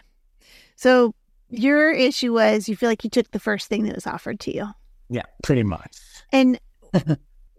so 0.75 1.15
your 1.49 1.91
issue 1.91 2.33
was 2.33 2.67
you 2.67 2.75
feel 2.75 2.89
like 2.89 3.03
you 3.05 3.09
took 3.09 3.31
the 3.31 3.39
first 3.39 3.67
thing 3.69 3.85
that 3.85 3.95
was 3.95 4.07
offered 4.07 4.41
to 4.41 4.53
you 4.53 4.67
Yeah, 5.09 5.24
pretty 5.43 5.63
much. 5.63 5.95
and 6.31 6.59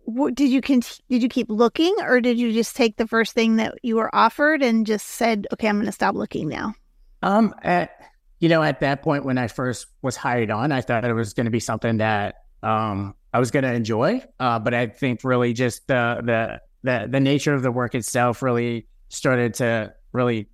w- 0.07 0.35
did 0.35 0.51
you 0.51 0.61
con- 0.61 0.83
did 1.09 1.23
you 1.23 1.29
keep 1.29 1.49
looking 1.51 1.95
or 2.03 2.21
did 2.21 2.39
you 2.39 2.53
just 2.53 2.77
take 2.77 2.97
the 2.97 3.07
first 3.07 3.33
thing 3.33 3.57
that 3.57 3.75
you 3.83 3.97
were 3.97 4.15
offered 4.15 4.63
and 4.63 4.87
just 4.87 5.07
said 5.07 5.47
okay 5.53 5.69
i'm 5.69 5.77
going 5.77 5.87
to 5.87 5.93
stop 5.93 6.15
looking 6.15 6.49
now 6.49 6.75
Um, 7.23 7.55
at 7.63 7.91
you 8.39 8.51
know, 8.51 8.63
at 8.63 8.81
that 8.81 9.01
point 9.01 9.25
when 9.25 9.39
I 9.39 9.47
first 9.49 9.87
was 10.03 10.15
hired 10.15 10.51
on, 10.51 10.71
I 10.71 10.83
thought 10.83 11.07
it 11.07 11.13
was 11.15 11.33
going 11.33 11.47
to 11.47 11.51
be 11.51 11.59
something 11.61 11.97
that 11.99 12.35
um 12.63 13.15
I 13.33 13.39
was 13.39 13.51
going 13.51 13.63
to 13.65 13.73
enjoy. 13.73 14.23
Uh, 14.39 14.59
but 14.59 14.75
I 14.75 14.89
think 14.89 15.25
really 15.25 15.55
just 15.55 15.87
the 15.89 16.21
the 16.23 16.61
the 16.83 17.09
the 17.09 17.21
nature 17.21 17.55
of 17.55 17.63
the 17.63 17.73
work 17.73 17.95
itself 17.95 18.43
really 18.43 18.87
started 19.09 19.55
to 19.55 19.95
really 20.13 20.49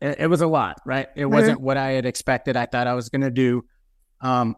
it, 0.00 0.16
it 0.20 0.26
was 0.26 0.40
a 0.40 0.48
lot, 0.48 0.80
right? 0.84 1.06
It 1.14 1.26
wasn't 1.26 1.60
what 1.60 1.76
I 1.76 1.92
had 1.92 2.04
expected. 2.04 2.56
I 2.56 2.66
thought 2.66 2.88
I 2.88 2.94
was 2.94 3.08
going 3.10 3.22
to 3.22 3.30
do 3.30 3.64
um 4.20 4.56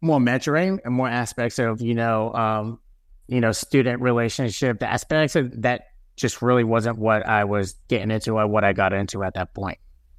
more 0.00 0.20
mentoring 0.20 0.78
and 0.84 0.94
more 0.94 1.08
aspects 1.08 1.58
of 1.58 1.80
you 1.80 1.94
know 1.94 2.32
um 2.34 2.78
you 3.26 3.40
know 3.40 3.52
student 3.52 4.00
relationship 4.00 4.78
the 4.78 4.88
aspects 4.88 5.34
of 5.36 5.62
that 5.62 5.82
just 6.18 6.42
really 6.42 6.64
wasn't 6.64 6.98
what 6.98 7.24
I 7.26 7.44
was 7.44 7.74
getting 7.88 8.10
into 8.10 8.32
or 8.32 8.46
what 8.46 8.64
I 8.64 8.72
got 8.72 8.92
into 8.92 9.22
at 9.22 9.34
that 9.34 9.54
point. 9.54 9.78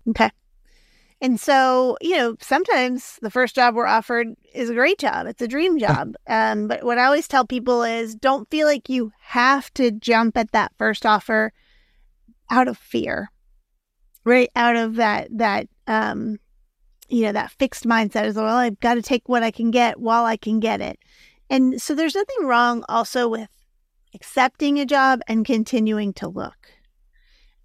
Okay. 0.09 0.31
And 1.21 1.37
so, 1.37 1.97
you 1.99 2.15
know, 2.15 2.37
sometimes 2.39 3.19
the 3.21 3.29
first 3.29 3.53
job 3.53 3.75
we're 3.75 3.85
offered 3.85 4.27
is 4.53 4.69
a 4.69 4.73
great 4.73 4.97
job. 4.97 5.27
It's 5.27 5.41
a 5.41 5.47
dream 5.47 5.77
job. 5.79 6.15
um, 6.27 6.67
but 6.67 6.83
what 6.83 6.97
I 6.97 7.05
always 7.05 7.27
tell 7.27 7.45
people 7.45 7.83
is 7.83 8.15
don't 8.15 8.49
feel 8.49 8.65
like 8.65 8.89
you 8.89 9.11
have 9.19 9.71
to 9.73 9.91
jump 9.91 10.37
at 10.37 10.53
that 10.53 10.71
first 10.77 11.05
offer 11.05 11.51
out 12.49 12.67
of 12.67 12.77
fear. 12.77 13.29
Right? 14.23 14.49
Out 14.55 14.75
of 14.75 14.95
that 14.95 15.27
that 15.37 15.67
um 15.87 16.39
you 17.09 17.23
know, 17.23 17.31
that 17.31 17.51
fixed 17.51 17.85
mindset 17.85 18.25
is 18.25 18.35
well, 18.35 18.55
I've 18.55 18.79
got 18.79 18.95
to 18.95 19.01
take 19.01 19.27
what 19.27 19.43
I 19.43 19.51
can 19.51 19.71
get 19.71 19.99
while 19.99 20.25
I 20.25 20.37
can 20.37 20.59
get 20.59 20.81
it. 20.81 20.99
And 21.49 21.81
so 21.81 21.95
there's 21.95 22.15
nothing 22.15 22.45
wrong 22.45 22.85
also 22.87 23.27
with 23.27 23.49
accepting 24.13 24.79
a 24.79 24.85
job 24.85 25.21
and 25.27 25.45
continuing 25.45 26.13
to 26.13 26.27
look 26.27 26.79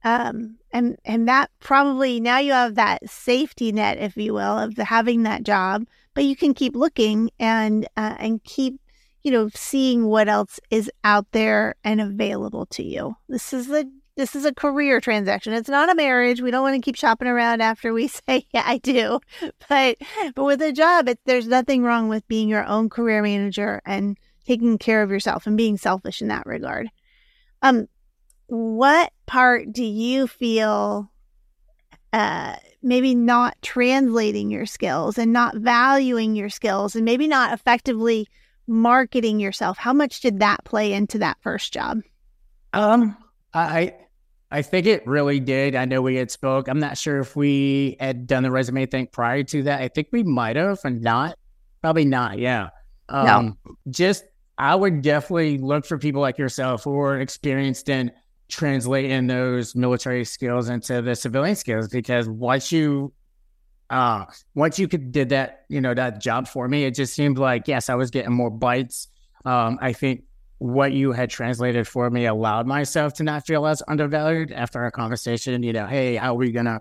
um 0.05 0.59
and 0.71 0.97
and 1.05 1.27
that 1.27 1.51
probably 1.61 2.21
now 2.21 2.39
you 2.39 2.53
have 2.53 2.75
that 2.75 3.09
safety 3.09 3.73
net 3.73 3.99
if 3.99 4.17
you 4.17 4.35
will 4.35 4.59
of 4.59 4.75
the 4.75 4.85
having 4.85 5.23
that 5.23 5.43
job 5.43 5.87
but 6.13 6.25
you 6.25 6.37
can 6.37 6.55
keep 6.55 6.77
looking 6.77 7.31
and 7.41 7.89
uh, 7.97 8.15
and 8.19 8.45
keep 8.45 8.79
you 9.23 9.33
know 9.33 9.49
seeing 9.55 10.05
what 10.07 10.29
else 10.29 10.61
is 10.71 10.91
out 11.03 11.27
there 11.33 11.75
and 11.83 12.01
available 12.01 12.67
to 12.67 12.83
you 12.83 13.17
this 13.29 13.53
is 13.53 13.71
a 13.71 13.87
this 14.17 14.37
is 14.37 14.45
a 14.45 14.55
career 14.55 15.01
transaction 15.01 15.53
it's 15.53 15.69
not 15.69 15.91
a 15.91 15.95
marriage 15.95 16.41
we 16.41 16.51
don't 16.51 16.63
want 16.63 16.75
to 16.75 16.81
keep 16.85 16.97
shopping 16.97 17.29
around 17.29 17.61
after 17.61 17.93
we 17.93 18.09
say 18.29 18.47
yeah 18.53 18.65
i 18.65 18.79
do 18.79 19.21
but 19.69 19.97
but 20.35 20.45
with 20.45 20.63
a 20.63 20.73
job 20.73 21.09
it, 21.09 21.19
there's 21.25 21.47
nothing 21.47 21.83
wrong 21.83 22.09
with 22.09 22.27
being 22.29 22.49
your 22.49 22.65
own 22.65 22.89
career 22.89 23.23
manager 23.23 23.81
and 23.85 24.19
taking 24.47 24.79
care 24.79 25.03
of 25.03 25.11
yourself 25.11 25.47
and 25.47 25.57
being 25.57 25.77
selfish 25.77 26.21
in 26.21 26.29
that 26.29 26.47
regard 26.47 26.89
um 27.63 27.89
what 28.47 29.13
part 29.27 29.73
do 29.73 29.85
you 29.85 30.27
feel 30.27 31.11
uh, 32.13 32.55
maybe 32.83 33.15
not 33.15 33.57
translating 33.63 34.51
your 34.51 34.67
skills 34.67 35.19
and 35.19 35.33
not 35.33 35.57
valuing 35.57 36.37
your 36.37 36.49
skills 36.49 36.95
and 36.95 37.05
maybe 37.05 37.27
not 37.27 37.53
effectively 37.53 38.29
marketing 38.67 39.41
yourself? 39.41 39.79
How 39.79 39.93
much 39.93 40.21
did 40.21 40.41
that 40.41 40.65
play 40.65 40.93
into 40.93 41.19
that 41.19 41.39
first 41.41 41.73
job? 41.73 42.03
Um, 42.73 43.17
I 43.53 43.95
I 44.55 44.63
think 44.63 44.87
it 44.87 45.05
really 45.05 45.41
did. 45.41 45.75
I 45.75 45.85
know 45.85 46.01
we 46.01 46.15
had 46.15 46.31
spoke. 46.31 46.69
I'm 46.69 46.79
not 46.79 46.97
sure 46.97 47.19
if 47.19 47.35
we 47.35 47.97
had 47.99 48.29
done 48.29 48.45
the 48.45 48.53
resume 48.53 48.87
thing 48.87 49.09
prior 49.09 49.43
to 49.43 49.65
that. 49.65 49.83
I 49.83 49.89
think 49.89 50.11
we 50.13 50.23
might 50.23 50.55
have, 50.55 50.79
and 50.85 51.03
not 51.03 51.37
probably 51.83 52.05
not. 52.05 52.39
Yeah. 52.39 52.69
Um, 53.09 53.57
no. 53.67 53.75
Just 53.91 54.23
I 54.57 54.77
would 54.77 55.03
definitely 55.03 55.59
look 55.59 55.85
for 55.85 55.99
people 55.99 56.21
like 56.21 56.39
yourself 56.39 56.85
who 56.85 56.97
are 57.01 57.21
experienced 57.21 57.89
in 57.89 58.13
translating 58.47 59.27
those 59.27 59.75
military 59.75 60.25
skills 60.25 60.69
into 60.69 61.03
the 61.03 61.17
civilian 61.17 61.57
skills 61.57 61.89
because 61.89 62.29
once 62.29 62.71
you 62.71 63.13
uh 63.91 64.25
once 64.55 64.79
you 64.79 64.87
could 64.87 65.11
did 65.11 65.31
that 65.31 65.65
you 65.69 65.81
know 65.81 65.95
that 65.95 66.21
job 66.21 66.47
for 66.47 66.69
me 66.69 66.85
it 66.85 66.95
just 66.95 67.15
seemed 67.15 67.39
like 67.39 67.67
yes 67.67 67.89
i 67.89 67.95
was 67.95 68.11
getting 68.11 68.33
more 68.33 68.51
bites 68.51 69.09
um 69.47 69.79
i 69.81 69.95
think 69.95 70.25
what 70.59 70.93
you 70.93 71.13
had 71.13 71.31
translated 71.31 71.87
for 71.87 72.09
me 72.11 72.27
allowed 72.27 72.67
myself 72.67 73.15
to 73.15 73.23
not 73.23 73.47
feel 73.47 73.67
as 73.67 73.83
undervalued 73.89 74.53
after 74.53 74.83
our 74.83 74.91
conversation 74.91 75.63
you 75.63 75.73
know 75.73 75.87
hey 75.87 76.17
how 76.17 76.35
are 76.35 76.39
we 76.39 76.53
gonna 76.53 76.81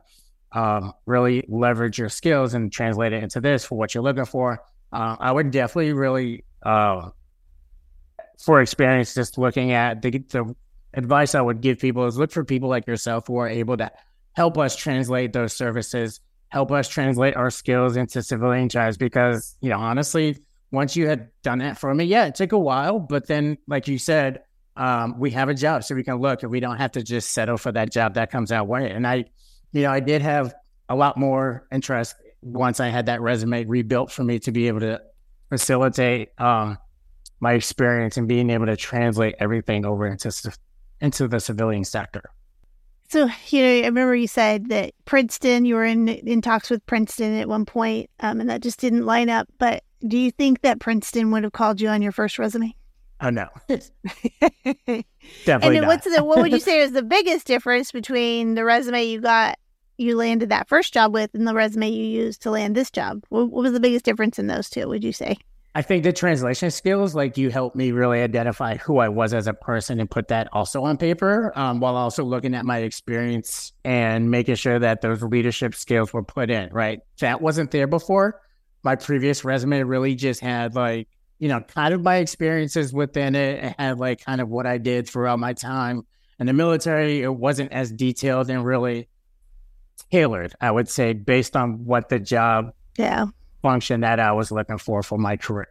um, 0.52 0.94
really 1.08 1.44
leverage 1.48 1.98
your 1.98 2.10
skills 2.10 2.54
and 2.54 2.72
translate 2.72 3.12
it 3.14 3.24
into 3.24 3.42
this 3.42 3.66
for 3.66 3.78
what 3.78 3.94
you're 3.94 4.04
looking 4.04 4.26
for 4.26 4.60
uh, 4.92 5.16
i 5.20 5.32
would 5.32 5.52
definitely 5.52 5.94
really 5.94 6.44
uh, 6.64 7.10
for 8.40 8.62
experience 8.62 9.14
just 9.14 9.38
looking 9.38 9.72
at 9.72 10.02
the, 10.02 10.20
the 10.30 10.56
advice 10.94 11.36
I 11.36 11.42
would 11.42 11.62
give 11.62 11.80
people 11.80 12.06
is 12.06 12.18
look 12.18 12.32
for 12.32 12.44
people 12.44 12.70
like 12.70 12.88
yourself 12.88 13.28
who 13.28 13.38
are 13.38 13.48
able 13.48 13.78
to 13.78 13.92
help 14.34 14.58
us 14.58 14.76
translate 14.76 15.34
those 15.34 15.54
services, 15.56 16.20
help 16.50 16.72
us 16.72 16.88
translate 16.88 17.36
our 17.36 17.50
skills 17.50 17.96
into 17.96 18.22
civilian 18.22 18.70
jobs. 18.70 18.98
Because, 18.98 19.56
you 19.62 19.70
know, 19.70 19.78
honestly, 19.78 20.38
once 20.74 20.96
you 20.96 21.08
had 21.08 21.30
done 21.44 21.60
that 21.60 21.78
for 21.78 21.94
me, 21.94 22.04
yeah, 22.04 22.26
it 22.26 22.34
took 22.34 22.52
a 22.52 22.58
while. 22.58 23.00
But 23.00 23.28
then, 23.28 23.60
like 23.68 23.88
you 23.88 24.00
said, 24.00 24.42
um, 24.76 25.20
we 25.20 25.30
have 25.32 25.48
a 25.48 25.54
job 25.54 25.84
so 25.84 25.94
we 25.94 26.04
can 26.04 26.16
look 26.16 26.42
and 26.42 26.52
we 26.52 26.60
don't 26.60 26.78
have 26.78 26.92
to 26.94 27.04
just 27.04 27.32
settle 27.32 27.58
for 27.58 27.72
that 27.72 27.92
job 27.92 28.16
that 28.16 28.32
comes 28.32 28.52
our 28.52 28.64
way. 28.64 28.90
And 28.90 29.06
I, 29.06 29.26
you 29.72 29.84
know, 29.84 29.92
I 29.92 30.00
did 30.00 30.24
have 30.24 30.54
a 30.90 30.96
lot 30.96 31.16
more 31.16 31.68
interest 31.72 32.16
once 32.42 32.80
I 32.80 32.88
had 32.90 33.06
that 33.06 33.22
resume 33.22 33.66
rebuilt 33.66 34.12
for 34.12 34.24
me 34.24 34.40
to 34.40 34.52
be 34.52 34.68
able 34.68 34.80
to 34.80 35.00
facilitate 35.50 36.30
um, 36.40 36.80
my 37.40 37.54
experience 37.54 38.18
and 38.18 38.28
being 38.28 38.50
able 38.50 38.66
to 38.66 38.76
translate 38.76 39.36
everything 39.40 39.86
over 39.86 40.08
into 40.08 40.32
into 41.02 41.28
the 41.28 41.40
civilian 41.40 41.84
sector. 41.84 42.32
So, 43.10 43.30
you 43.50 43.62
know, 43.62 43.70
I 43.70 43.86
remember 43.86 44.16
you 44.16 44.28
said 44.28 44.70
that 44.70 44.94
Princeton, 45.06 45.66
you 45.66 45.76
were 45.76 45.86
in 45.86 46.10
in 46.10 46.42
talks 46.42 46.72
with 46.72 46.84
Princeton 46.88 47.36
at 47.36 47.48
one 47.48 47.66
point, 47.66 48.10
um, 48.22 48.42
and 48.42 48.50
that 48.50 48.62
just 48.62 48.80
didn't 48.80 49.06
line 49.06 49.30
up. 49.30 49.48
But 49.60 49.84
do 50.06 50.18
you 50.18 50.32
think 50.32 50.62
that 50.62 50.80
Princeton 50.80 51.32
would 51.32 51.44
have 51.44 51.54
called 51.54 51.82
you 51.82 51.90
on 51.90 52.02
your 52.02 52.12
first 52.12 52.38
resume? 52.38 52.76
Oh 53.22 53.30
no, 53.30 53.48
definitely 53.70 53.94
and 55.46 55.82
not. 55.82 55.88
What's 55.88 56.04
the 56.06 56.24
what 56.24 56.40
would 56.40 56.52
you 56.52 56.60
say 56.60 56.82
is 56.82 56.92
the 56.92 57.04
biggest 57.04 57.48
difference 57.48 57.92
between 57.92 58.56
the 58.56 58.66
resume 58.66 59.06
you 59.06 59.22
got 59.22 59.58
you 59.98 60.18
landed 60.18 60.50
that 60.50 60.68
first 60.68 60.94
job 60.94 61.14
with 61.14 61.30
and 61.34 61.48
the 61.48 61.54
resume 61.54 61.90
you 61.90 62.04
used 62.04 62.42
to 62.42 62.52
land 62.52 62.76
this 62.76 62.92
job? 62.92 63.24
What, 63.30 63.50
what 63.50 63.64
was 63.64 63.72
the 63.72 63.80
biggest 63.80 64.04
difference 64.04 64.40
in 64.40 64.48
those 64.48 64.70
two? 64.70 64.88
Would 64.90 65.04
you 65.04 65.14
say? 65.14 65.38
I 65.76 65.82
think 65.82 66.04
the 66.04 66.14
translation 66.14 66.70
skills, 66.70 67.16
like 67.16 67.36
you 67.38 67.50
helped 67.50 67.76
me 67.76 67.92
really 67.92 68.22
identify 68.22 68.78
who 68.78 69.00
I 69.00 69.10
was 69.10 69.34
as 69.34 69.48
a 69.48 69.54
person 69.54 70.00
and 70.00 70.10
put 70.10 70.28
that 70.28 70.48
also 70.54 70.84
on 70.84 70.98
paper, 70.98 71.52
um, 71.56 71.80
while 71.80 71.96
also 71.96 72.24
looking 72.24 72.54
at 72.54 72.64
my 72.64 72.80
experience 72.80 73.74
and 73.84 74.30
making 74.30 74.56
sure 74.56 74.78
that 74.78 75.02
those 75.02 75.24
leadership 75.24 75.74
skills 75.74 76.14
were 76.14 76.24
put 76.24 76.52
in, 76.52 76.70
right? 76.72 77.00
That 77.22 77.42
wasn't 77.42 77.72
there 77.72 77.88
before. 77.88 78.40
My 78.84 78.96
previous 78.96 79.44
resume 79.46 79.84
really 79.84 80.16
just 80.16 80.42
had 80.42 80.76
like, 80.76 81.08
you 81.40 81.48
know, 81.48 81.62
kind 81.62 81.94
of 81.94 82.02
my 82.02 82.18
experiences 82.18 82.94
within 82.94 83.36
it. 83.36 83.64
It 83.64 83.76
had 83.80 84.00
like 84.00 84.24
kind 84.24 84.42
of 84.42 84.50
what 84.50 84.66
I 84.66 84.78
did 84.78 85.08
throughout 85.08 85.40
my 85.40 85.54
time 85.54 86.06
in 86.40 86.48
the 86.48 86.54
military. 86.54 87.22
It 87.22 87.34
wasn't 87.34 87.72
as 87.72 87.92
detailed 87.92 88.50
and 88.50 88.66
really 88.66 89.08
tailored, 90.12 90.54
I 90.62 90.72
would 90.72 90.90
say, 90.90 91.14
based 91.14 91.56
on 91.56 91.86
what 91.86 92.10
the 92.10 92.20
job 92.20 92.74
yeah 92.98 93.26
function 93.62 94.02
that 94.02 94.20
I 94.20 94.34
was 94.34 94.52
looking 94.52 94.78
for 94.78 95.02
for 95.02 95.18
my 95.18 95.38
career. 95.38 95.70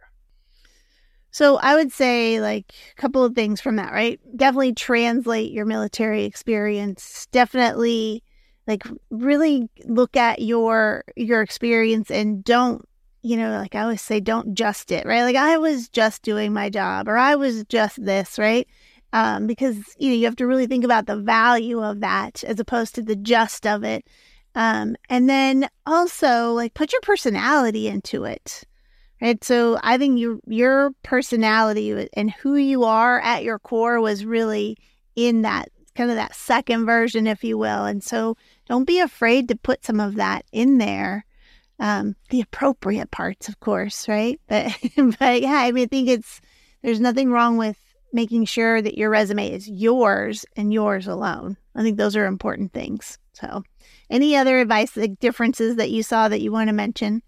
So 1.31 1.57
I 1.57 1.75
would 1.75 1.91
say 1.91 2.41
like 2.41 2.73
a 2.95 3.01
couple 3.01 3.23
of 3.23 3.33
things 3.33 3.61
from 3.61 3.77
that, 3.77 3.91
right? 3.91 4.19
Definitely 4.35 4.73
translate 4.73 5.51
your 5.51 5.65
military 5.65 6.25
experience. 6.25 7.27
Definitely 7.31 8.23
like 8.67 8.83
really 9.09 9.69
look 9.85 10.15
at 10.15 10.41
your 10.41 11.03
your 11.15 11.41
experience 11.41 12.11
and 12.11 12.43
don't 12.43 12.87
you 13.23 13.35
know 13.35 13.57
like 13.57 13.75
i 13.75 13.81
always 13.81 14.01
say 14.01 14.19
don't 14.19 14.53
just 14.53 14.91
it 14.91 15.05
right 15.05 15.23
like 15.23 15.35
i 15.35 15.57
was 15.57 15.89
just 15.89 16.21
doing 16.21 16.53
my 16.53 16.69
job 16.69 17.07
or 17.07 17.17
i 17.17 17.35
was 17.35 17.63
just 17.65 18.03
this 18.03 18.37
right 18.37 18.67
um, 19.13 19.45
because 19.45 19.77
you 19.99 20.09
know 20.09 20.15
you 20.15 20.25
have 20.25 20.35
to 20.35 20.47
really 20.47 20.65
think 20.65 20.83
about 20.83 21.05
the 21.05 21.15
value 21.15 21.83
of 21.83 21.99
that 21.99 22.43
as 22.43 22.59
opposed 22.59 22.95
to 22.95 23.01
the 23.01 23.15
just 23.15 23.67
of 23.67 23.83
it 23.83 24.05
um, 24.55 24.95
and 25.09 25.29
then 25.29 25.67
also 25.85 26.53
like 26.53 26.73
put 26.73 26.91
your 26.91 27.01
personality 27.01 27.87
into 27.87 28.23
it. 28.25 28.63
Right. 29.21 29.41
So 29.43 29.79
I 29.81 29.97
think 29.97 30.19
your 30.19 30.39
your 30.47 30.91
personality 31.03 32.09
and 32.13 32.31
who 32.31 32.55
you 32.55 32.83
are 32.83 33.21
at 33.21 33.43
your 33.43 33.57
core 33.57 34.01
was 34.01 34.25
really 34.25 34.77
in 35.15 35.43
that 35.43 35.69
kind 35.95 36.09
of 36.09 36.17
that 36.17 36.35
second 36.35 36.85
version, 36.85 37.25
if 37.25 37.43
you 37.43 37.57
will. 37.57 37.85
And 37.85 38.03
so 38.03 38.35
don't 38.67 38.85
be 38.85 38.99
afraid 38.99 39.47
to 39.47 39.55
put 39.55 39.85
some 39.85 39.99
of 39.99 40.15
that 40.15 40.43
in 40.51 40.77
there. 40.77 41.25
Um, 41.83 42.15
the 42.29 42.39
appropriate 42.39 43.11
parts, 43.11 43.49
of 43.49 43.59
course, 43.59 44.07
right? 44.07 44.39
But 44.47 44.71
but 45.19 45.41
yeah, 45.41 45.57
I 45.57 45.73
mean 45.73 45.83
I 45.83 45.87
think 45.87 46.07
it's 46.07 46.39
there's 46.81 47.01
nothing 47.01 47.29
wrong 47.29 47.57
with 47.57 47.77
making 48.13 48.45
sure 48.45 48.81
that 48.81 48.97
your 48.97 49.09
resume 49.09 49.51
is 49.51 49.67
yours 49.67 50.45
and 50.55 50.71
yours 50.71 51.07
alone. 51.07 51.57
I 51.75 51.81
think 51.81 51.97
those 51.97 52.15
are 52.15 52.25
important 52.25 52.71
things. 52.71 53.17
So 53.33 53.63
any 54.09 54.37
other 54.37 54.61
advice, 54.61 54.95
like 54.95 55.19
differences 55.19 55.75
that 55.75 55.91
you 55.91 56.03
saw 56.03 56.29
that 56.29 56.39
you 56.39 56.53
want 56.53 56.69
to 56.69 56.73
mention? 56.73 57.21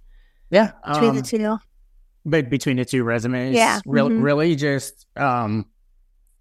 Yeah, 0.52 0.72
between 0.88 1.10
um, 1.10 1.16
the 1.18 1.22
two. 1.22 1.58
But 2.24 2.50
between 2.50 2.78
the 2.78 2.86
two 2.86 3.04
resumes, 3.04 3.56
yeah, 3.56 3.82
re- 3.86 4.04
mm-hmm. 4.04 4.22
really 4.22 4.56
just 4.56 5.06
um, 5.18 5.66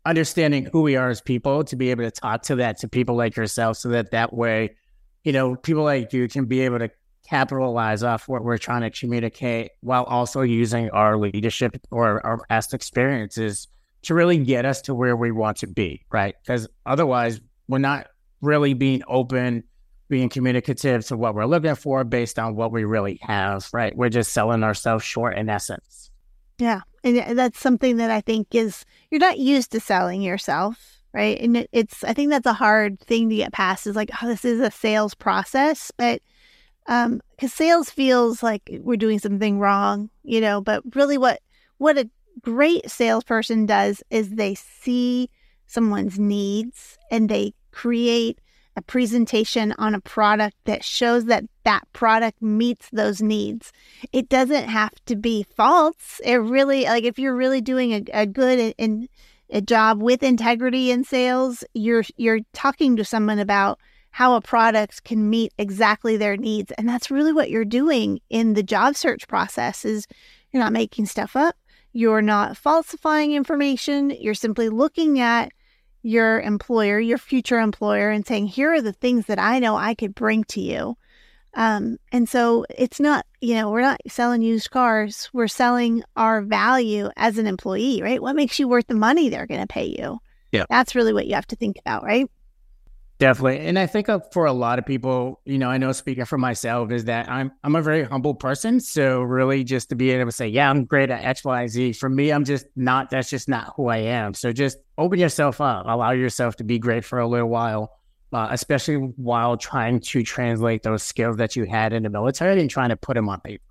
understanding 0.07 0.69
who 0.73 0.83
we 0.83 0.95
are 0.95 1.09
as 1.09 1.21
people 1.21 1.65
to 1.65 1.75
be 1.75 1.91
able 1.91 2.05
to 2.05 2.13
talk 2.13 2.43
to 2.43 2.57
that 2.57 2.79
to 2.79 2.89
people 2.89 3.17
like 3.17 3.35
yourself, 3.35 3.79
so 3.79 3.89
that 3.89 4.13
that 4.13 4.33
way, 4.33 4.77
you 5.25 5.33
know, 5.33 5.57
people 5.57 5.83
like 5.83 6.13
you 6.13 6.29
can 6.29 6.45
be 6.45 6.61
able 6.61 6.79
to 6.79 6.91
capitalize 7.29 8.03
off 8.03 8.29
what 8.29 8.45
we're 8.45 8.59
trying 8.59 8.83
to 8.83 8.91
communicate 8.91 9.71
while 9.81 10.05
also 10.05 10.43
using 10.43 10.91
our 10.91 11.17
leadership 11.17 11.77
or 11.91 12.25
our 12.25 12.45
past 12.49 12.75
experiences 12.75 13.69
to 14.03 14.15
really 14.15 14.39
get 14.39 14.65
us 14.65 14.83
to 14.83 14.95
where 14.95 15.17
we 15.17 15.31
want 15.31 15.57
to 15.59 15.67
be, 15.67 16.05
right? 16.13 16.35
Because 16.43 16.69
otherwise, 16.85 17.41
we're 17.69 17.79
not 17.79 18.09
really 18.41 18.75
being 18.75 19.03
open 19.09 19.65
being 20.09 20.29
communicative 20.29 21.07
to 21.07 21.17
what 21.17 21.35
we're 21.35 21.47
looking 21.47 21.75
for 21.75 22.05
based 22.05 22.39
on 22.39 22.55
what 22.55 22.71
we 22.71 22.85
really 22.85 23.19
have, 23.23 23.69
right? 23.73 23.97
We're 23.97 24.11
just 24.11 24.33
selling 24.33 24.63
ourselves 24.63 25.03
short 25.03 25.37
in 25.37 25.49
essence. 25.49 26.11
Yeah. 26.59 26.83
And 27.03 27.19
uh, 27.19 27.35
that's 27.35 27.59
something 27.59 27.97
that 27.97 28.11
I 28.11 28.21
think 28.21 28.55
is, 28.55 28.85
you're 29.11 29.19
not 29.19 29.39
used 29.39 29.73
to 29.73 29.81
selling 29.81 30.23
yourself, 30.23 31.01
right? 31.13 31.41
And 31.41 31.67
it's, 31.73 32.05
I 32.05 32.13
think 32.13 32.31
that's 32.31 32.47
a 32.47 32.53
hard 32.53 33.01
thing 33.01 33.29
to 33.31 33.37
get 33.37 33.53
past 33.53 33.87
is 33.87 33.97
like, 33.97 34.11
oh, 34.23 34.29
this 34.29 34.45
is 34.45 34.61
a 34.61 34.71
sales 34.71 35.15
process. 35.15 35.91
But, 35.97 36.21
um, 36.87 37.21
because 37.31 37.53
sales 37.53 37.91
feels 37.91 38.43
like 38.43 38.63
we're 38.83 38.97
doing 38.97 39.19
something 39.19 39.59
wrong, 39.59 40.11
you 40.23 40.41
know, 40.41 40.61
but 40.61 40.83
really 40.95 41.19
what, 41.19 41.41
what 41.79 41.99
a 41.99 42.09
great 42.43 42.91
salesperson 42.91 43.67
does 43.67 44.03
is 44.11 44.31
they 44.31 44.55
see 44.55 45.31
someone's 45.67 46.19
needs 46.19 46.99
and 47.11 47.29
they 47.29 47.55
create 47.71 48.41
a 48.77 48.83
presentation 48.83 49.73
on 49.79 49.95
a 49.95 50.01
product 50.01 50.57
that 50.65 50.85
shows 50.85 51.27
that 51.27 51.45
that 51.65 51.85
product 51.93 52.43
meets 52.43 52.89
those 52.91 53.23
needs. 53.23 53.73
It 54.13 54.29
doesn't 54.29 54.69
have 54.69 54.93
to 55.07 55.17
be 55.17 55.45
false. 55.57 56.21
It 56.25 56.37
really, 56.37 56.85
like, 56.85 57.05
if 57.05 57.19
you're 57.19 57.37
really 57.37 57.61
doing 57.61 57.93
a, 57.93 58.05
a 58.13 58.27
good 58.27 58.75
and 58.79 59.09
a 59.51 59.61
job 59.61 60.03
with 60.03 60.23
integrity 60.23 60.91
in 60.91 61.05
sales, 61.05 61.63
you're 61.75 62.05
you're 62.17 62.41
talking 62.53 62.97
to 62.97 63.05
someone 63.05 63.39
about 63.39 63.79
how 64.15 64.37
a 64.37 64.41
product 64.41 65.03
can 65.03 65.29
meet 65.29 65.53
exactly 65.59 66.17
their 66.17 66.37
needs, 66.37 66.71
and 66.79 66.89
that's 66.89 67.11
really 67.11 67.33
what 67.33 67.51
you're 67.51 67.65
doing 67.65 68.21
in 68.31 68.55
the 68.55 68.63
job 68.63 68.95
search 68.95 69.27
process. 69.27 69.85
Is 69.85 70.07
you're 70.53 70.63
not 70.63 70.73
making 70.73 71.07
stuff 71.07 71.35
up. 71.35 71.57
You're 71.93 72.23
not 72.23 72.57
falsifying 72.57 73.33
information. 73.33 74.11
You're 74.11 74.35
simply 74.35 74.69
looking 74.69 75.19
at 75.19 75.51
your 76.03 76.41
employer, 76.43 77.01
your 77.01 77.19
future 77.19 77.59
employer, 77.59 78.11
and 78.11 78.25
saying, 78.25 78.47
here 78.47 78.73
are 78.73 78.81
the 78.81 78.93
things 78.93 79.27
that 79.27 79.41
I 79.41 79.59
know 79.59 79.75
I 79.75 79.97
could 79.97 80.15
bring 80.15 80.45
to 80.45 80.61
you. 80.61 80.97
Um, 81.55 81.97
and 82.13 82.29
so 82.29 82.67
it's 82.71 83.01
not, 83.01 83.27
you 83.41 83.55
know, 83.55 83.69
we're 83.69 83.81
not 83.81 84.01
selling 84.07 84.43
used 84.43 84.71
cars. 84.71 85.29
We're 85.33 85.49
selling 85.49 86.05
our 86.15 86.41
value 86.41 87.11
as 87.17 87.39
an 87.39 87.49
employee, 87.49 88.01
right? 88.01 88.23
What 88.23 88.37
makes 88.37 88.61
you 88.61 88.69
worth 88.69 88.87
the 88.87 88.95
money 88.95 89.29
they're 89.29 89.49
going 89.49 89.61
to 89.61 89.67
pay 89.67 89.97
you? 89.99 90.21
yeah. 90.53 90.67
that's 90.71 90.95
really 90.95 91.13
what 91.13 91.27
you 91.27 91.35
have 91.35 91.49
to 91.49 91.57
think 91.57 91.79
about, 91.81 92.05
right? 92.05 92.31
Definitely. 93.25 93.67
And 93.67 93.79
I 93.79 93.87
think 93.87 94.11
uh, 94.11 94.21
for 94.33 94.45
a 94.45 94.53
lot 94.53 94.79
of 94.79 94.85
people, 94.85 95.41
you 95.47 95.57
know, 95.57 95.71
I 95.71 95.79
know 95.79 95.93
speaking 95.93 96.27
for 96.27 96.37
myself 96.37 96.93
is 96.93 97.07
that 97.07 97.27
I'm 97.27 97.53
I'm 97.63 97.75
a 97.75 97.81
very 97.81 98.05
humble 98.05 98.35
person. 98.35 98.81
So 98.81 99.23
really 99.23 99.65
just 99.65 99.89
to 99.89 99.95
be 99.95 100.11
able 100.11 100.27
to 100.27 100.33
say, 100.33 100.47
yeah, 100.47 100.69
I'm 100.69 100.85
great 100.85 101.09
at 101.09 101.25
X, 101.25 101.43
Y, 101.43 101.67
Z. 101.69 101.93
For 101.95 102.11
me, 102.11 102.31
I'm 102.31 102.45
just 102.45 102.67
not 102.77 103.09
that's 103.09 103.31
just 103.31 103.49
not 103.49 103.73
who 103.77 103.89
I 103.89 103.97
am. 103.97 104.35
So 104.35 104.53
just 104.53 104.77
open 104.99 105.19
yourself 105.19 105.63
up, 105.63 105.87
allow 105.89 106.11
yourself 106.11 106.57
to 106.57 106.65
be 106.65 106.79
great 106.79 107.03
for 107.03 107.19
a 107.19 107.27
little 107.27 107.49
while. 107.49 107.93
Uh, 108.31 108.49
especially 108.51 108.97
while 108.97 109.57
trying 109.57 110.01
to 110.01 110.23
translate 110.23 110.83
those 110.83 111.03
skills 111.03 111.39
that 111.39 111.57
you 111.57 111.65
had 111.65 111.95
in 111.95 112.03
the 112.03 112.11
military 112.11 112.61
and 112.61 112.69
trying 112.69 112.91
to 112.91 112.97
put 112.97 113.15
them 113.15 113.31
on 113.31 113.41
paper. 113.41 113.65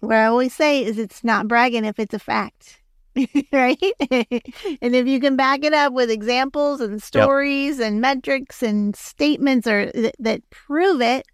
What 0.00 0.16
I 0.16 0.24
always 0.24 0.54
say 0.54 0.82
is 0.82 0.96
it's 0.96 1.22
not 1.22 1.48
bragging 1.48 1.84
if 1.84 1.98
it's 1.98 2.14
a 2.14 2.18
fact. 2.18 2.80
right? 3.52 3.78
and 4.10 4.94
if 4.94 5.06
you 5.06 5.20
can 5.20 5.36
back 5.36 5.64
it 5.64 5.72
up 5.72 5.92
with 5.92 6.10
examples 6.10 6.80
and 6.80 7.02
stories 7.02 7.78
yep. 7.78 7.88
and 7.88 8.00
metrics 8.00 8.62
and 8.62 8.96
statements 8.96 9.66
or 9.66 9.90
th- 9.92 10.14
that 10.18 10.48
prove 10.50 11.00
it, 11.00 11.26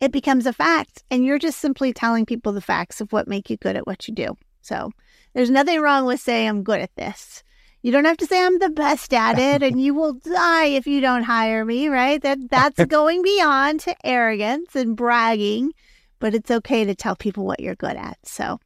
it 0.00 0.12
becomes 0.12 0.46
a 0.46 0.52
fact. 0.52 1.04
And 1.10 1.24
you're 1.24 1.38
just 1.38 1.58
simply 1.58 1.92
telling 1.92 2.26
people 2.26 2.52
the 2.52 2.60
facts 2.60 3.00
of 3.00 3.12
what 3.12 3.28
make 3.28 3.48
you 3.50 3.56
good 3.56 3.76
at 3.76 3.86
what 3.86 4.08
you 4.08 4.14
do. 4.14 4.36
So 4.62 4.90
there's 5.34 5.50
nothing 5.50 5.80
wrong 5.80 6.04
with 6.04 6.20
saying 6.20 6.48
I'm 6.48 6.62
good 6.62 6.80
at 6.80 6.94
this. 6.96 7.42
You 7.82 7.92
don't 7.92 8.04
have 8.04 8.18
to 8.18 8.26
say 8.26 8.44
I'm 8.44 8.58
the 8.58 8.68
best 8.68 9.14
at 9.14 9.38
it 9.38 9.62
and 9.62 9.80
you 9.80 9.94
will 9.94 10.14
die 10.14 10.66
if 10.66 10.86
you 10.86 11.00
don't 11.00 11.22
hire 11.22 11.64
me, 11.64 11.88
right? 11.88 12.20
That 12.20 12.38
that's 12.50 12.84
going 12.86 13.22
beyond 13.22 13.80
to 13.80 13.94
arrogance 14.04 14.74
and 14.74 14.96
bragging, 14.96 15.72
but 16.18 16.34
it's 16.34 16.50
okay 16.50 16.84
to 16.84 16.94
tell 16.94 17.16
people 17.16 17.46
what 17.46 17.60
you're 17.60 17.76
good 17.76 17.96
at. 17.96 18.18
So, 18.24 18.58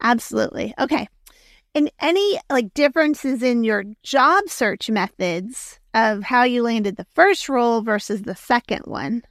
absolutely. 0.00 0.72
Okay 0.78 1.08
and 1.74 1.90
any 2.00 2.38
like 2.50 2.74
differences 2.74 3.42
in 3.42 3.64
your 3.64 3.84
job 4.02 4.44
search 4.48 4.90
methods 4.90 5.78
of 5.94 6.22
how 6.22 6.44
you 6.44 6.62
landed 6.62 6.96
the 6.96 7.06
first 7.14 7.48
role 7.48 7.82
versus 7.82 8.22
the 8.22 8.34
second 8.34 8.82
one? 8.84 9.22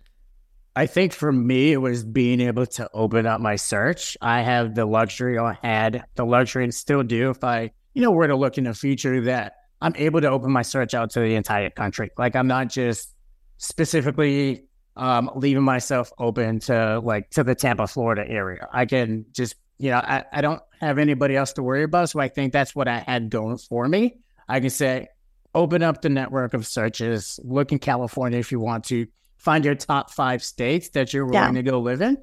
I 0.76 0.86
think 0.86 1.12
for 1.12 1.32
me, 1.34 1.74
it 1.74 1.78
was 1.78 2.06
being 2.06 2.40
able 2.40 2.66
to 2.66 2.90
open 2.94 3.26
up 3.26 3.42
my 3.42 3.58
search. 3.58 4.16
I 4.22 4.42
have 4.42 4.76
the 4.76 4.86
luxury, 4.86 5.38
or 5.38 5.58
had 5.62 6.06
the 6.16 6.26
luxury, 6.26 6.64
and 6.64 6.74
still 6.74 7.04
do, 7.04 7.30
if 7.30 7.44
I, 7.44 7.72
you 7.94 8.02
know, 8.02 8.12
were 8.12 8.28
to 8.28 8.38
look 8.38 8.58
in 8.58 8.64
the 8.64 8.74
future, 8.74 9.20
that 9.22 9.56
I'm 9.82 9.94
able 9.98 10.22
to 10.22 10.30
open 10.30 10.52
my 10.52 10.62
search 10.62 10.94
out 10.94 11.10
to 11.12 11.20
the 11.20 11.36
entire 11.36 11.70
country. 11.72 12.10
Like 12.18 12.36
I'm 12.36 12.48
not 12.48 12.70
just 12.70 13.14
specifically 13.58 14.64
um, 14.96 15.30
leaving 15.36 15.64
myself 15.64 16.12
open 16.18 16.60
to 16.62 17.00
like 17.04 17.30
to 17.32 17.44
the 17.44 17.56
Tampa, 17.56 17.88
Florida 17.88 18.24
area. 18.28 18.68
I 18.72 18.86
can 18.86 19.26
just 19.32 19.56
you 19.82 19.90
know, 19.90 19.98
I, 19.98 20.24
I 20.32 20.42
don't 20.42 20.62
have 20.80 21.00
anybody 21.00 21.36
else 21.36 21.54
to 21.54 21.64
worry 21.64 21.84
about. 21.84 22.10
So 22.10 22.20
I 22.20 22.28
think 22.28 22.54
that's 22.54 22.76
what 22.76 22.88
I 22.88 23.00
had 23.00 23.30
going 23.30 23.58
for 23.58 23.88
me. 23.88 24.20
I 24.48 24.60
can 24.60 24.70
say, 24.70 25.08
open 25.56 25.82
up 25.82 26.02
the 26.02 26.10
network 26.10 26.54
of 26.54 26.68
searches, 26.68 27.40
look 27.44 27.72
in 27.72 27.80
California 27.80 28.40
if 28.40 28.52
you 28.52 28.60
want 28.60 28.86
to, 28.86 29.08
find 29.38 29.66
your 29.66 29.74
top 29.74 30.12
five 30.12 30.44
states 30.44 30.90
that 30.90 31.14
you're 31.14 31.26
willing 31.26 31.56
yeah. 31.56 31.62
to 31.62 31.72
go 31.72 31.80
live 31.80 32.02
in 32.02 32.16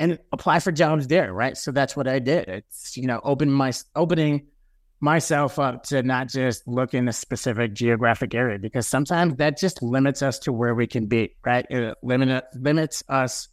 and 0.00 0.18
apply 0.32 0.58
for 0.58 0.72
jobs 0.72 1.06
there, 1.06 1.32
right? 1.32 1.56
So 1.56 1.70
that's 1.70 1.96
what 1.96 2.08
I 2.08 2.18
did. 2.18 2.48
It's, 2.48 2.96
you 2.96 3.06
know, 3.06 3.20
open 3.22 3.50
my 3.50 3.72
opening 3.94 4.48
myself 5.00 5.58
up 5.60 5.84
to 5.84 6.02
not 6.02 6.28
just 6.28 6.66
look 6.66 6.94
in 6.94 7.06
a 7.06 7.12
specific 7.12 7.74
geographic 7.74 8.34
area 8.34 8.58
because 8.58 8.88
sometimes 8.88 9.36
that 9.36 9.56
just 9.56 9.82
limits 9.82 10.20
us 10.20 10.40
to 10.40 10.52
where 10.52 10.74
we 10.74 10.88
can 10.88 11.06
be, 11.06 11.36
right? 11.44 11.64
It 11.70 11.96
limit, 12.02 12.44
limits 12.54 13.04
us 13.08 13.48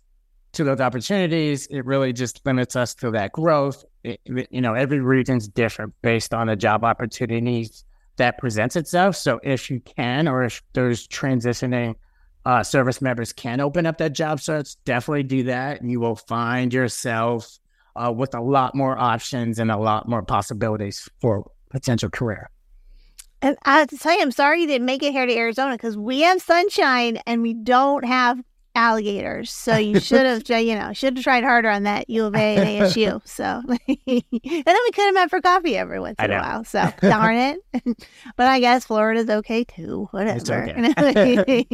to 0.53 0.63
those 0.63 0.79
opportunities, 0.79 1.67
it 1.67 1.85
really 1.85 2.13
just 2.13 2.45
limits 2.45 2.75
us 2.75 2.93
to 2.95 3.11
that 3.11 3.31
growth. 3.31 3.85
It, 4.03 4.19
you 4.25 4.61
know, 4.61 4.73
every 4.73 4.99
region's 4.99 5.47
different 5.47 5.93
based 6.01 6.33
on 6.33 6.47
the 6.47 6.55
job 6.55 6.83
opportunities 6.83 7.85
that 8.17 8.37
presents 8.37 8.75
itself. 8.75 9.15
So 9.15 9.39
if 9.43 9.69
you 9.69 9.79
can, 9.79 10.27
or 10.27 10.43
if 10.43 10.61
those 10.73 11.07
transitioning 11.07 11.95
uh, 12.45 12.63
service 12.63 13.01
members 13.01 13.31
can 13.33 13.59
open 13.59 13.85
up 13.85 13.97
that 13.99 14.13
job 14.13 14.41
search, 14.41 14.75
definitely 14.83 15.23
do 15.23 15.43
that, 15.43 15.81
and 15.81 15.89
you 15.89 15.99
will 15.99 16.15
find 16.15 16.73
yourself 16.73 17.59
uh, 17.95 18.11
with 18.11 18.33
a 18.33 18.41
lot 18.41 18.75
more 18.75 18.97
options 18.97 19.59
and 19.59 19.71
a 19.71 19.77
lot 19.77 20.07
more 20.07 20.23
possibilities 20.23 21.07
for 21.19 21.49
potential 21.69 22.09
career. 22.09 22.49
And 23.41 23.57
I 23.63 23.79
have 23.79 23.87
to 23.89 23.97
tell 23.97 24.13
you, 24.13 24.21
I'm 24.21 24.31
sorry 24.31 24.61
you 24.61 24.67
didn't 24.67 24.85
make 24.85 25.01
it 25.01 25.13
here 25.13 25.25
to 25.25 25.35
Arizona 25.35 25.73
because 25.73 25.97
we 25.97 26.21
have 26.21 26.41
sunshine 26.41 27.17
and 27.25 27.41
we 27.41 27.53
don't 27.53 28.05
have 28.05 28.39
alligators. 28.75 29.51
So 29.51 29.75
you 29.77 29.99
should 30.01 30.25
have, 30.25 30.63
you 30.63 30.75
know, 30.75 30.93
should 30.93 31.17
have 31.17 31.23
tried 31.23 31.43
harder 31.43 31.69
on 31.69 31.83
that 31.83 32.09
U 32.09 32.25
of 32.25 32.35
A 32.35 32.55
and 32.55 32.67
ASU. 32.67 33.21
So, 33.31 33.43
and 33.67 33.83
then 34.07 34.23
we 34.27 34.91
could 34.91 35.05
have 35.05 35.13
met 35.13 35.29
for 35.29 35.41
coffee 35.41 35.77
every 35.77 35.99
once 35.99 36.15
in 36.19 36.31
a 36.31 36.39
while. 36.39 36.63
So 36.63 36.91
darn 37.01 37.35
it. 37.35 37.59
but 38.35 38.47
I 38.47 38.59
guess 38.59 38.85
Florida's 38.85 39.29
okay 39.29 39.63
too. 39.63 40.07
Whatever. 40.11 40.69
Okay. 40.99 41.65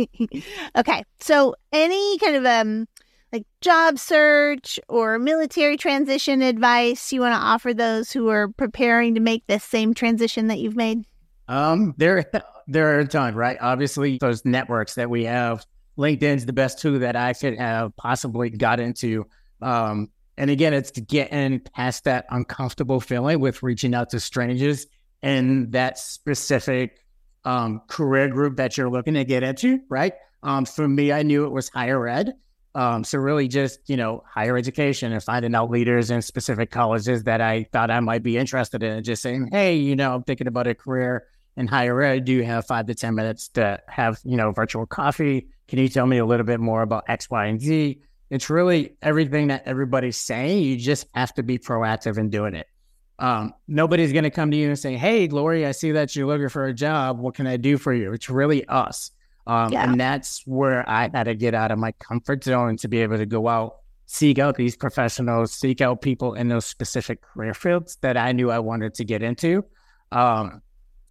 okay. 0.76 1.04
So 1.20 1.56
any 1.72 2.18
kind 2.20 2.36
of 2.36 2.46
um 2.46 2.88
like 3.32 3.46
job 3.62 4.00
search 4.00 4.80
or 4.88 5.20
military 5.20 5.78
transition 5.78 6.42
advice 6.42 7.12
you 7.12 7.22
want 7.22 7.34
to 7.34 7.40
offer 7.40 7.74
those 7.74 8.12
who 8.12 8.30
are 8.30 8.50
preparing 8.50 9.16
to 9.16 9.20
make 9.20 9.46
this 9.48 9.64
same 9.64 9.94
transition 9.94 10.48
that 10.48 10.60
you've 10.60 10.76
made? 10.76 11.06
Um, 11.48 11.94
there, 11.98 12.26
there 12.68 12.96
are 12.96 13.00
a 13.00 13.08
ton, 13.08 13.36
right? 13.36 13.58
Obviously, 13.62 14.18
those 14.20 14.44
networks 14.46 14.96
that 14.96 15.10
we 15.10 15.26
have 15.26 15.66
LinkedIn's 15.98 16.46
the 16.46 16.54
best 16.54 16.80
tool 16.80 17.00
that 17.00 17.16
I 17.16 17.34
could 17.34 17.58
have 17.58 17.96
possibly 17.96 18.50
got 18.50 18.80
into. 18.80 19.26
Um, 19.62 20.10
and 20.38 20.52
again, 20.52 20.74
it's 20.74 20.92
getting 20.92 21.60
past 21.60 22.04
that 22.04 22.26
uncomfortable 22.30 23.00
feeling 23.00 23.40
with 23.40 23.64
reaching 23.64 23.94
out 23.94 24.12
to 24.12 24.20
strangers 24.20 24.86
and 25.24 25.72
that 25.72 25.98
specific 25.98 27.00
um, 27.44 27.82
career 27.88 28.28
group 28.28 28.58
that 28.58 28.78
you're 28.78 28.90
looking 28.90 29.16
to 29.16 29.26
get 29.26 29.42
into, 29.42 29.80
right? 29.90 30.14
Um, 30.44 30.66
for 30.66 30.88
me, 30.88 31.12
I 31.12 31.24
knew 31.24 31.46
it 31.46 31.52
was 31.52 31.70
higher 31.70 32.08
ed. 32.08 32.34
Um, 32.76 33.04
so 33.04 33.18
really 33.18 33.48
just, 33.48 33.80
you 33.90 33.98
know, 33.98 34.24
higher 34.32 34.56
education 34.56 35.12
and 35.12 35.24
finding 35.24 35.56
out 35.56 35.72
leaders 35.72 36.12
in 36.12 36.22
specific 36.22 36.70
colleges 36.70 37.24
that 37.24 37.42
I 37.42 37.64
thought 37.72 37.90
I 37.90 38.00
might 38.02 38.22
be 38.22 38.38
interested 38.38 38.84
in 38.84 38.92
and 38.98 39.06
just 39.06 39.24
saying, 39.24 39.50
hey, 39.52 39.78
you 39.78 39.96
know, 39.96 40.14
I'm 40.14 40.22
thinking 40.22 40.46
about 40.46 40.68
a 40.68 40.76
career 40.76 41.26
in 41.56 41.66
higher 41.66 42.00
ed. 42.04 42.26
Do 42.26 42.34
you 42.34 42.44
have 42.44 42.68
five 42.68 42.86
to 42.86 42.94
10 42.94 43.16
minutes 43.16 43.48
to 43.50 43.82
have, 43.88 44.20
you 44.24 44.38
know, 44.38 44.52
virtual 44.52 44.86
coffee? 44.86 45.48
Can 45.68 45.80
you 45.80 45.90
tell 45.90 46.06
me 46.06 46.18
a 46.18 46.26
little 46.26 46.46
bit 46.46 46.60
more 46.60 46.82
about 46.82 47.06
X, 47.08 47.30
Y, 47.30 47.46
and 47.46 47.62
Z? 47.62 48.02
It's 48.30 48.50
really 48.50 48.96
everything 49.02 49.48
that 49.48 49.64
everybody's 49.66 50.18
saying. 50.18 50.64
You 50.64 50.78
just 50.78 51.08
have 51.14 51.34
to 51.36 51.44
be 51.44 51.58
proactive 51.58 52.18
in 52.18 52.30
doing 52.30 52.56
it. 52.56 52.68
Um, 53.20 53.54
nobody's 53.68 54.12
going 54.12 54.26
to 54.26 54.30
come 54.30 54.52
to 54.52 54.58
you 54.58 54.68
and 54.68 54.78
say, 54.78 54.96
Hey, 54.96 55.28
Lori, 55.28 55.66
I 55.66 55.72
see 55.72 55.92
that 55.92 56.16
you're 56.16 56.28
looking 56.28 56.50
for 56.50 56.66
a 56.66 56.74
job. 56.74 57.20
What 57.20 57.36
can 57.36 57.48
I 57.48 57.58
do 57.58 57.78
for 57.78 57.94
you? 57.94 58.14
It's 58.14 58.30
really 58.30 58.66
us. 58.68 59.12
Um, 59.48 59.72
yeah. 59.72 59.84
And 59.84 60.00
that's 60.00 60.44
where 60.46 60.88
I 60.90 61.10
had 61.14 61.24
to 61.24 61.34
get 61.34 61.54
out 61.56 61.72
of 61.72 61.80
my 61.80 61.94
comfort 61.94 62.44
zone 62.44 62.78
to 62.78 62.88
be 62.88 63.02
able 63.02 63.18
to 63.18 63.26
go 63.26 63.48
out, 63.48 63.78
seek 64.06 64.40
out 64.40 64.56
these 64.56 64.76
professionals, 64.76 65.54
seek 65.54 65.80
out 65.80 66.02
people 66.02 66.34
in 66.34 66.50
those 66.50 66.66
specific 66.66 67.22
career 67.22 67.54
fields 67.54 67.98
that 68.02 68.18
I 68.18 68.34
knew 68.34 68.52
I 68.52 68.60
wanted 68.60 68.94
to 68.96 69.06
get 69.06 69.24
into 69.24 69.64
um, 70.12 70.62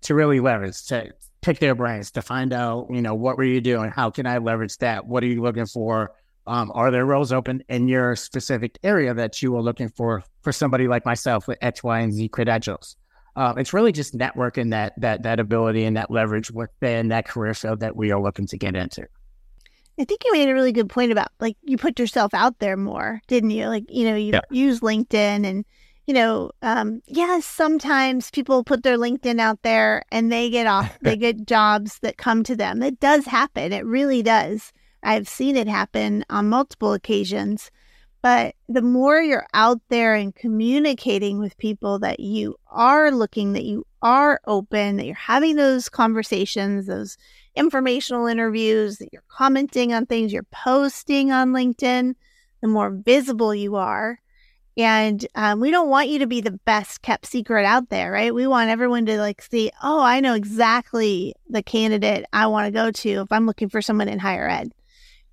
to 0.02 0.14
really 0.14 0.38
leverage, 0.38 0.84
to, 0.86 1.12
pick 1.46 1.60
their 1.60 1.76
brains 1.76 2.10
to 2.10 2.20
find 2.20 2.52
out, 2.52 2.88
you 2.90 3.00
know, 3.00 3.14
what 3.14 3.38
were 3.38 3.44
you 3.44 3.60
doing? 3.60 3.88
How 3.88 4.10
can 4.10 4.26
I 4.26 4.38
leverage 4.38 4.78
that? 4.78 5.06
What 5.06 5.22
are 5.22 5.28
you 5.28 5.40
looking 5.40 5.66
for? 5.66 6.12
Um, 6.48 6.72
are 6.74 6.90
there 6.90 7.06
roles 7.06 7.32
open 7.32 7.62
in 7.68 7.86
your 7.86 8.16
specific 8.16 8.78
area 8.82 9.14
that 9.14 9.40
you 9.40 9.54
are 9.56 9.62
looking 9.62 9.88
for 9.88 10.24
for 10.42 10.50
somebody 10.50 10.88
like 10.88 11.04
myself 11.06 11.46
with 11.46 11.58
X, 11.62 11.84
Y, 11.84 12.00
and 12.00 12.12
Z 12.12 12.28
credentials? 12.30 12.96
Uh, 13.36 13.54
it's 13.56 13.72
really 13.72 13.92
just 13.92 14.12
networking 14.12 14.70
that 14.70 15.00
that 15.00 15.22
that 15.22 15.38
ability 15.38 15.84
and 15.84 15.96
that 15.96 16.10
leverage 16.10 16.50
within 16.50 17.08
that 17.08 17.28
career 17.28 17.54
field 17.54 17.78
that 17.78 17.94
we 17.94 18.10
are 18.10 18.20
looking 18.20 18.48
to 18.48 18.58
get 18.58 18.74
into. 18.74 19.06
I 20.00 20.04
think 20.04 20.24
you 20.24 20.32
made 20.32 20.48
a 20.48 20.54
really 20.54 20.72
good 20.72 20.88
point 20.88 21.12
about 21.12 21.28
like 21.38 21.56
you 21.62 21.76
put 21.76 21.98
yourself 22.00 22.34
out 22.34 22.58
there 22.58 22.76
more, 22.76 23.20
didn't 23.28 23.50
you? 23.50 23.68
Like 23.68 23.84
you 23.88 24.08
know 24.10 24.16
you 24.16 24.32
yeah. 24.32 24.40
use 24.50 24.80
LinkedIn 24.80 25.46
and 25.46 25.64
you 26.06 26.14
know, 26.14 26.52
um, 26.62 27.02
yes, 27.06 27.44
sometimes 27.44 28.30
people 28.30 28.62
put 28.62 28.82
their 28.82 28.96
LinkedIn 28.96 29.40
out 29.40 29.62
there 29.62 30.04
and 30.10 30.30
they 30.30 30.50
get 30.50 30.66
off, 30.66 30.96
they 31.02 31.16
get 31.16 31.46
jobs 31.46 31.98
that 32.00 32.16
come 32.16 32.44
to 32.44 32.56
them. 32.56 32.82
It 32.82 33.00
does 33.00 33.26
happen. 33.26 33.72
It 33.72 33.84
really 33.84 34.22
does. 34.22 34.72
I've 35.02 35.28
seen 35.28 35.56
it 35.56 35.68
happen 35.68 36.24
on 36.30 36.48
multiple 36.48 36.92
occasions. 36.92 37.70
But 38.22 38.56
the 38.68 38.82
more 38.82 39.20
you're 39.20 39.46
out 39.54 39.80
there 39.88 40.14
and 40.14 40.34
communicating 40.34 41.38
with 41.38 41.56
people 41.58 42.00
that 42.00 42.18
you 42.18 42.56
are 42.68 43.12
looking, 43.12 43.52
that 43.52 43.64
you 43.64 43.86
are 44.02 44.40
open, 44.46 44.96
that 44.96 45.06
you're 45.06 45.14
having 45.14 45.54
those 45.56 45.88
conversations, 45.88 46.86
those 46.86 47.16
informational 47.54 48.26
interviews, 48.26 48.98
that 48.98 49.10
you're 49.12 49.22
commenting 49.28 49.92
on 49.92 50.06
things, 50.06 50.32
you're 50.32 50.42
posting 50.50 51.30
on 51.30 51.52
LinkedIn, 51.52 52.14
the 52.62 52.68
more 52.68 52.90
visible 52.90 53.54
you 53.54 53.76
are, 53.76 54.18
and 54.76 55.26
um, 55.34 55.60
we 55.60 55.70
don't 55.70 55.88
want 55.88 56.08
you 56.08 56.18
to 56.18 56.26
be 56.26 56.42
the 56.42 56.58
best 56.66 57.00
kept 57.00 57.26
secret 57.26 57.64
out 57.64 57.88
there, 57.88 58.12
right? 58.12 58.34
We 58.34 58.46
want 58.46 58.68
everyone 58.68 59.06
to 59.06 59.18
like 59.18 59.40
see, 59.40 59.70
oh, 59.82 60.02
I 60.02 60.20
know 60.20 60.34
exactly 60.34 61.34
the 61.48 61.62
candidate 61.62 62.26
I 62.32 62.46
want 62.48 62.66
to 62.66 62.70
go 62.70 62.90
to 62.90 63.08
if 63.22 63.32
I'm 63.32 63.46
looking 63.46 63.70
for 63.70 63.80
someone 63.80 64.08
in 64.08 64.18
higher 64.18 64.48
ed. 64.48 64.72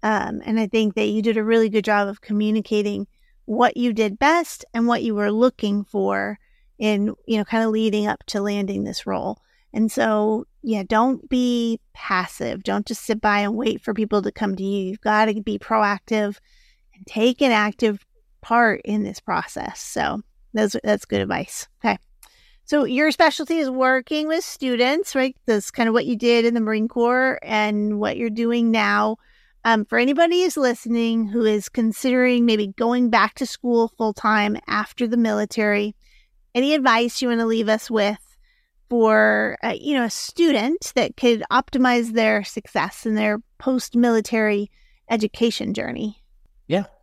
Um, 0.02 0.42
and 0.46 0.60
I 0.60 0.68
think 0.68 0.96
that 0.96 1.08
you 1.08 1.22
did 1.22 1.38
a 1.38 1.44
really 1.44 1.70
good 1.70 1.84
job 1.84 2.08
of 2.08 2.22
communicating 2.22 3.08
what 3.46 3.76
you 3.76 3.92
did 3.92 4.18
best 4.18 4.64
and 4.74 4.88
what 4.88 5.04
you 5.04 5.14
were 5.14 5.32
looking 5.32 5.84
for 5.84 6.40
in, 6.80 7.14
you 7.26 7.38
know, 7.38 7.46
kind 7.46 7.64
of 7.64 7.72
leading 7.72 8.08
up 8.08 8.24
to 8.28 8.42
landing 8.42 8.84
this 8.84 9.06
role. 9.06 9.40
And 9.74 9.92
so, 9.92 10.46
yeah, 10.62 10.84
don't 10.88 11.28
be 11.30 11.80
passive. 11.94 12.64
Don't 12.64 12.86
just 12.86 13.04
sit 13.04 13.20
by 13.20 13.40
and 13.40 13.56
wait 13.56 13.82
for 13.82 13.94
people 13.94 14.22
to 14.22 14.32
come 14.32 14.56
to 14.56 14.64
you. 14.64 14.90
You've 14.90 15.02
got 15.02 15.26
to 15.26 15.42
be 15.42 15.58
proactive 15.60 16.38
and 16.96 17.06
take 17.06 17.42
an 17.42 17.52
active 17.52 18.06
part 18.44 18.82
in 18.86 19.04
this 19.04 19.20
process. 19.20 19.80
So 19.80 20.22
that's 20.54 20.76
that's 20.84 21.06
good 21.06 21.22
advice. 21.22 21.68
Okay. 21.84 21.98
So 22.66 22.86
your 22.86 23.12
specialty 23.12 23.58
is 23.58 23.70
working 23.70 24.28
with 24.28 24.44
students, 24.44 25.16
right? 25.16 25.36
That's 25.46 25.72
kind 25.72 25.90
of 25.90 25.94
what 25.94 26.06
you 26.06 26.16
did 26.16 26.46
in 26.46 26.54
the 26.54 26.62
Marine 26.62 26.88
Corps 26.88 27.40
and 27.44 28.00
what 28.00 28.18
you're 28.18 28.30
doing 28.30 28.72
now. 28.72 29.18
Um, 29.66 29.86
for 29.86 29.98
anybody 29.98 30.44
who's 30.44 30.58
listening 30.58 31.28
who 31.28 31.46
is 31.46 31.70
considering 31.70 32.46
maybe 32.46 32.68
going 32.68 33.10
back 33.10 33.36
to 33.36 33.46
school 33.46 33.90
full 33.98 34.14
time 34.14 34.58
after 34.68 35.08
the 35.08 35.18
military, 35.18 35.96
any 36.54 36.74
advice 36.74 37.22
you 37.22 37.30
want 37.30 37.40
to 37.40 37.46
leave 37.46 37.70
us 37.70 37.90
with 37.90 38.20
for 38.90 39.58
uh, 39.64 39.76
you 39.80 39.96
know 39.96 40.04
a 40.04 40.10
student 40.10 40.92
that 40.96 41.18
could 41.18 41.44
optimize 41.52 42.14
their 42.14 42.44
success 42.44 43.06
in 43.06 43.16
their 43.16 43.40
post 43.58 43.96
military 43.96 44.70
education 45.10 45.74
journey? 45.74 46.23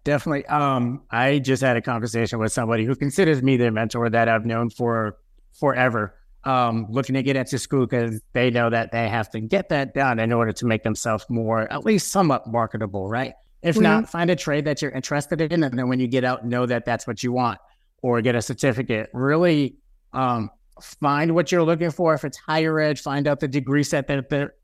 Definitely. 0.04 0.46
Um, 0.46 1.02
I 1.10 1.38
just 1.38 1.62
had 1.62 1.76
a 1.76 1.82
conversation 1.82 2.38
with 2.38 2.52
somebody 2.52 2.84
who 2.84 2.94
considers 2.94 3.42
me 3.42 3.56
their 3.56 3.70
mentor 3.70 4.08
that 4.08 4.28
I've 4.28 4.46
known 4.46 4.70
for 4.70 5.18
forever. 5.52 6.16
Um, 6.44 6.86
looking 6.88 7.14
to 7.16 7.22
get 7.22 7.36
into 7.36 7.58
school 7.58 7.86
because 7.86 8.18
they 8.32 8.50
know 8.50 8.70
that 8.70 8.92
they 8.92 9.10
have 9.10 9.28
to 9.32 9.40
get 9.40 9.68
that 9.68 9.92
done 9.92 10.18
in 10.18 10.32
order 10.32 10.52
to 10.52 10.64
make 10.64 10.82
themselves 10.82 11.26
more, 11.28 11.70
at 11.70 11.84
least 11.84 12.10
somewhat 12.10 12.46
marketable, 12.46 13.10
right? 13.10 13.34
If 13.60 13.74
mm-hmm. 13.74 13.82
not, 13.82 14.08
find 14.08 14.30
a 14.30 14.36
trade 14.36 14.64
that 14.64 14.80
you're 14.80 14.90
interested 14.90 15.42
in, 15.42 15.62
and 15.62 15.78
then 15.78 15.88
when 15.90 16.00
you 16.00 16.06
get 16.06 16.24
out, 16.24 16.46
know 16.46 16.64
that 16.64 16.86
that's 16.86 17.06
what 17.06 17.22
you 17.22 17.30
want, 17.30 17.58
or 18.00 18.22
get 18.22 18.34
a 18.34 18.40
certificate. 18.40 19.10
Really, 19.12 19.76
um, 20.14 20.50
find 20.80 21.34
what 21.34 21.52
you're 21.52 21.62
looking 21.62 21.90
for. 21.90 22.14
If 22.14 22.24
it's 22.24 22.38
higher 22.38 22.80
ed, 22.80 22.98
find 22.98 23.28
out 23.28 23.40
the 23.40 23.48
degree 23.48 23.82
set 23.82 24.06
that 24.06 24.30
they're, 24.30 24.54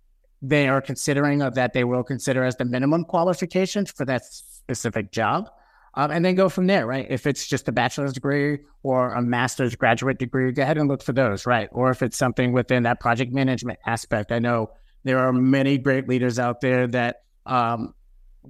they 0.43 0.69
are 0.69 0.81
considering 0.81 1.43
or 1.43 1.51
that 1.51 1.73
they 1.73 1.85
will 1.85 2.03
consider 2.03 2.45
as 2.45 2.57
the 2.57 2.65
minimum 2.65 3.05
qualifications 3.05 3.91
for 3.91 4.05
that 4.05 4.25
specific 4.25 5.13
job. 5.13 5.49
Um, 5.95 6.11
and 6.11 6.23
then 6.23 6.35
go 6.35 6.51
from 6.51 6.67
there, 6.67 6.87
right? 6.87 7.07
If 7.09 7.27
it's 7.27 7.47
just 7.47 7.69
a 7.69 7.73
bachelor's 7.73 8.13
degree 8.13 8.59
or 8.83 9.15
a 9.15 9.23
master's 9.23 9.75
graduate 9.75 10.19
degree, 10.19 10.53
go 10.53 10.63
ahead 10.63 10.77
and 10.77 10.89
look 10.89 11.03
for 11.03 11.15
those, 11.15 11.47
right? 11.47 11.71
Or 11.73 11.91
if 11.91 12.03
it's 12.03 12.19
something 12.19 12.53
within 12.53 12.83
that 12.83 13.01
project 13.01 13.33
management 13.33 13.79
aspect, 13.87 14.31
I 14.31 14.39
know 14.39 14.71
there 15.05 15.19
are 15.21 15.33
many 15.33 15.79
great 15.79 16.07
leaders 16.07 16.39
out 16.39 16.61
there 16.61 16.87
that 16.89 17.23
um, 17.47 17.95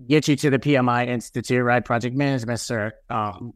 get 0.08 0.26
you 0.26 0.34
to 0.34 0.50
the 0.50 0.58
PMI 0.58 1.06
Institute, 1.06 1.62
right? 1.62 1.84
Project 1.84 2.16
management, 2.16 2.58
sir. 2.58 2.92
Um, 3.10 3.54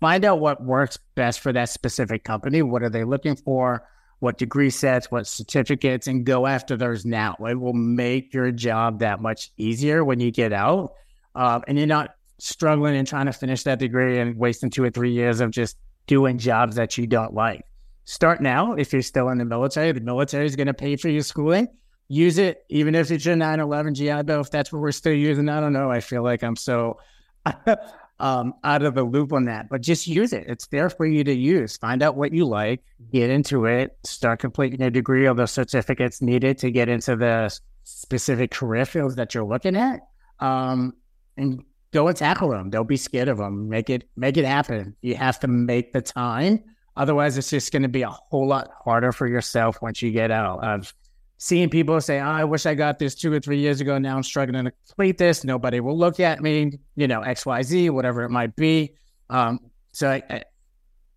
find 0.00 0.24
out 0.24 0.38
what 0.38 0.62
works 0.62 0.98
best 1.16 1.40
for 1.40 1.52
that 1.52 1.68
specific 1.68 2.22
company. 2.22 2.62
What 2.62 2.84
are 2.84 2.90
they 2.90 3.02
looking 3.02 3.34
for? 3.34 3.82
What 4.22 4.38
degree 4.38 4.70
sets, 4.70 5.10
what 5.10 5.26
certificates, 5.26 6.06
and 6.06 6.24
go 6.24 6.46
after 6.46 6.76
those 6.76 7.04
now. 7.04 7.34
It 7.40 7.58
will 7.58 7.72
make 7.72 8.32
your 8.32 8.52
job 8.52 9.00
that 9.00 9.20
much 9.20 9.50
easier 9.56 10.04
when 10.04 10.20
you 10.20 10.30
get 10.30 10.52
out. 10.52 10.92
Um, 11.34 11.64
and 11.66 11.76
you're 11.76 11.88
not 11.88 12.14
struggling 12.38 12.94
and 12.94 13.04
trying 13.04 13.26
to 13.26 13.32
finish 13.32 13.64
that 13.64 13.80
degree 13.80 14.20
and 14.20 14.36
wasting 14.36 14.70
two 14.70 14.84
or 14.84 14.90
three 14.90 15.10
years 15.10 15.40
of 15.40 15.50
just 15.50 15.76
doing 16.06 16.38
jobs 16.38 16.76
that 16.76 16.96
you 16.96 17.08
don't 17.08 17.34
like. 17.34 17.64
Start 18.04 18.40
now 18.40 18.74
if 18.74 18.92
you're 18.92 19.02
still 19.02 19.28
in 19.30 19.38
the 19.38 19.44
military. 19.44 19.90
The 19.90 20.00
military 20.00 20.46
is 20.46 20.54
going 20.54 20.68
to 20.68 20.74
pay 20.74 20.94
for 20.94 21.08
your 21.08 21.22
schooling. 21.22 21.66
Use 22.06 22.38
it, 22.38 22.64
even 22.68 22.94
if 22.94 23.10
it's 23.10 23.24
your 23.24 23.34
9 23.34 23.58
11 23.58 23.94
GI 23.94 24.22
Bill, 24.22 24.42
if 24.42 24.52
that's 24.52 24.72
what 24.72 24.82
we're 24.82 24.92
still 24.92 25.14
using. 25.14 25.48
I 25.48 25.58
don't 25.58 25.72
know. 25.72 25.90
I 25.90 25.98
feel 25.98 26.22
like 26.22 26.44
I'm 26.44 26.54
so 26.54 26.98
um, 28.22 28.54
out 28.62 28.82
of 28.82 28.94
the 28.94 29.02
loop 29.02 29.32
on 29.32 29.44
that, 29.46 29.68
but 29.68 29.82
just 29.82 30.06
use 30.06 30.32
it. 30.32 30.44
It's 30.46 30.68
there 30.68 30.88
for 30.88 31.04
you 31.04 31.24
to 31.24 31.34
use. 31.34 31.76
Find 31.76 32.02
out 32.04 32.16
what 32.16 32.32
you 32.32 32.46
like, 32.46 32.80
get 33.12 33.30
into 33.30 33.66
it, 33.66 33.98
start 34.04 34.38
completing 34.38 34.80
a 34.80 34.90
degree 34.90 35.26
or 35.26 35.34
the 35.34 35.46
certificates 35.46 36.22
needed 36.22 36.56
to 36.58 36.70
get 36.70 36.88
into 36.88 37.16
the 37.16 37.54
specific 37.82 38.52
career 38.52 38.86
fields 38.86 39.16
that 39.16 39.34
you're 39.34 39.44
looking 39.44 39.76
at. 39.76 40.02
Um, 40.38 40.94
and 41.36 41.64
go 41.92 42.06
and 42.06 42.16
tackle 42.16 42.50
them. 42.50 42.70
Don't 42.70 42.88
be 42.88 42.96
scared 42.96 43.26
of 43.26 43.38
them. 43.38 43.68
Make 43.68 43.90
it 43.90 44.08
make 44.16 44.36
it 44.36 44.44
happen. 44.44 44.94
You 45.02 45.16
have 45.16 45.40
to 45.40 45.48
make 45.48 45.92
the 45.92 46.00
time. 46.00 46.62
Otherwise, 46.96 47.36
it's 47.38 47.50
just 47.50 47.72
going 47.72 47.82
to 47.82 47.88
be 47.88 48.02
a 48.02 48.10
whole 48.10 48.46
lot 48.46 48.70
harder 48.84 49.10
for 49.10 49.26
yourself 49.26 49.80
once 49.82 50.00
you 50.00 50.12
get 50.12 50.30
out. 50.30 50.62
Of 50.62 50.94
seeing 51.42 51.68
people 51.68 52.00
say, 52.00 52.20
oh, 52.20 52.24
"I 52.24 52.44
wish 52.44 52.66
I 52.66 52.74
got 52.74 53.00
this 53.00 53.16
two 53.16 53.32
or 53.32 53.40
three 53.40 53.58
years 53.58 53.80
ago. 53.80 53.98
Now 53.98 54.16
I'm 54.16 54.22
struggling 54.22 54.64
to 54.64 54.70
complete 54.86 55.18
this. 55.18 55.42
Nobody 55.42 55.80
will 55.80 55.98
look 55.98 56.20
at 56.20 56.40
me. 56.40 56.78
You 56.94 57.08
know, 57.08 57.22
X, 57.22 57.44
Y, 57.44 57.62
Z, 57.62 57.90
whatever 57.90 58.22
it 58.22 58.30
might 58.30 58.54
be." 58.54 58.94
Um, 59.28 59.58
so, 59.90 60.08
I, 60.08 60.22
I, 60.30 60.44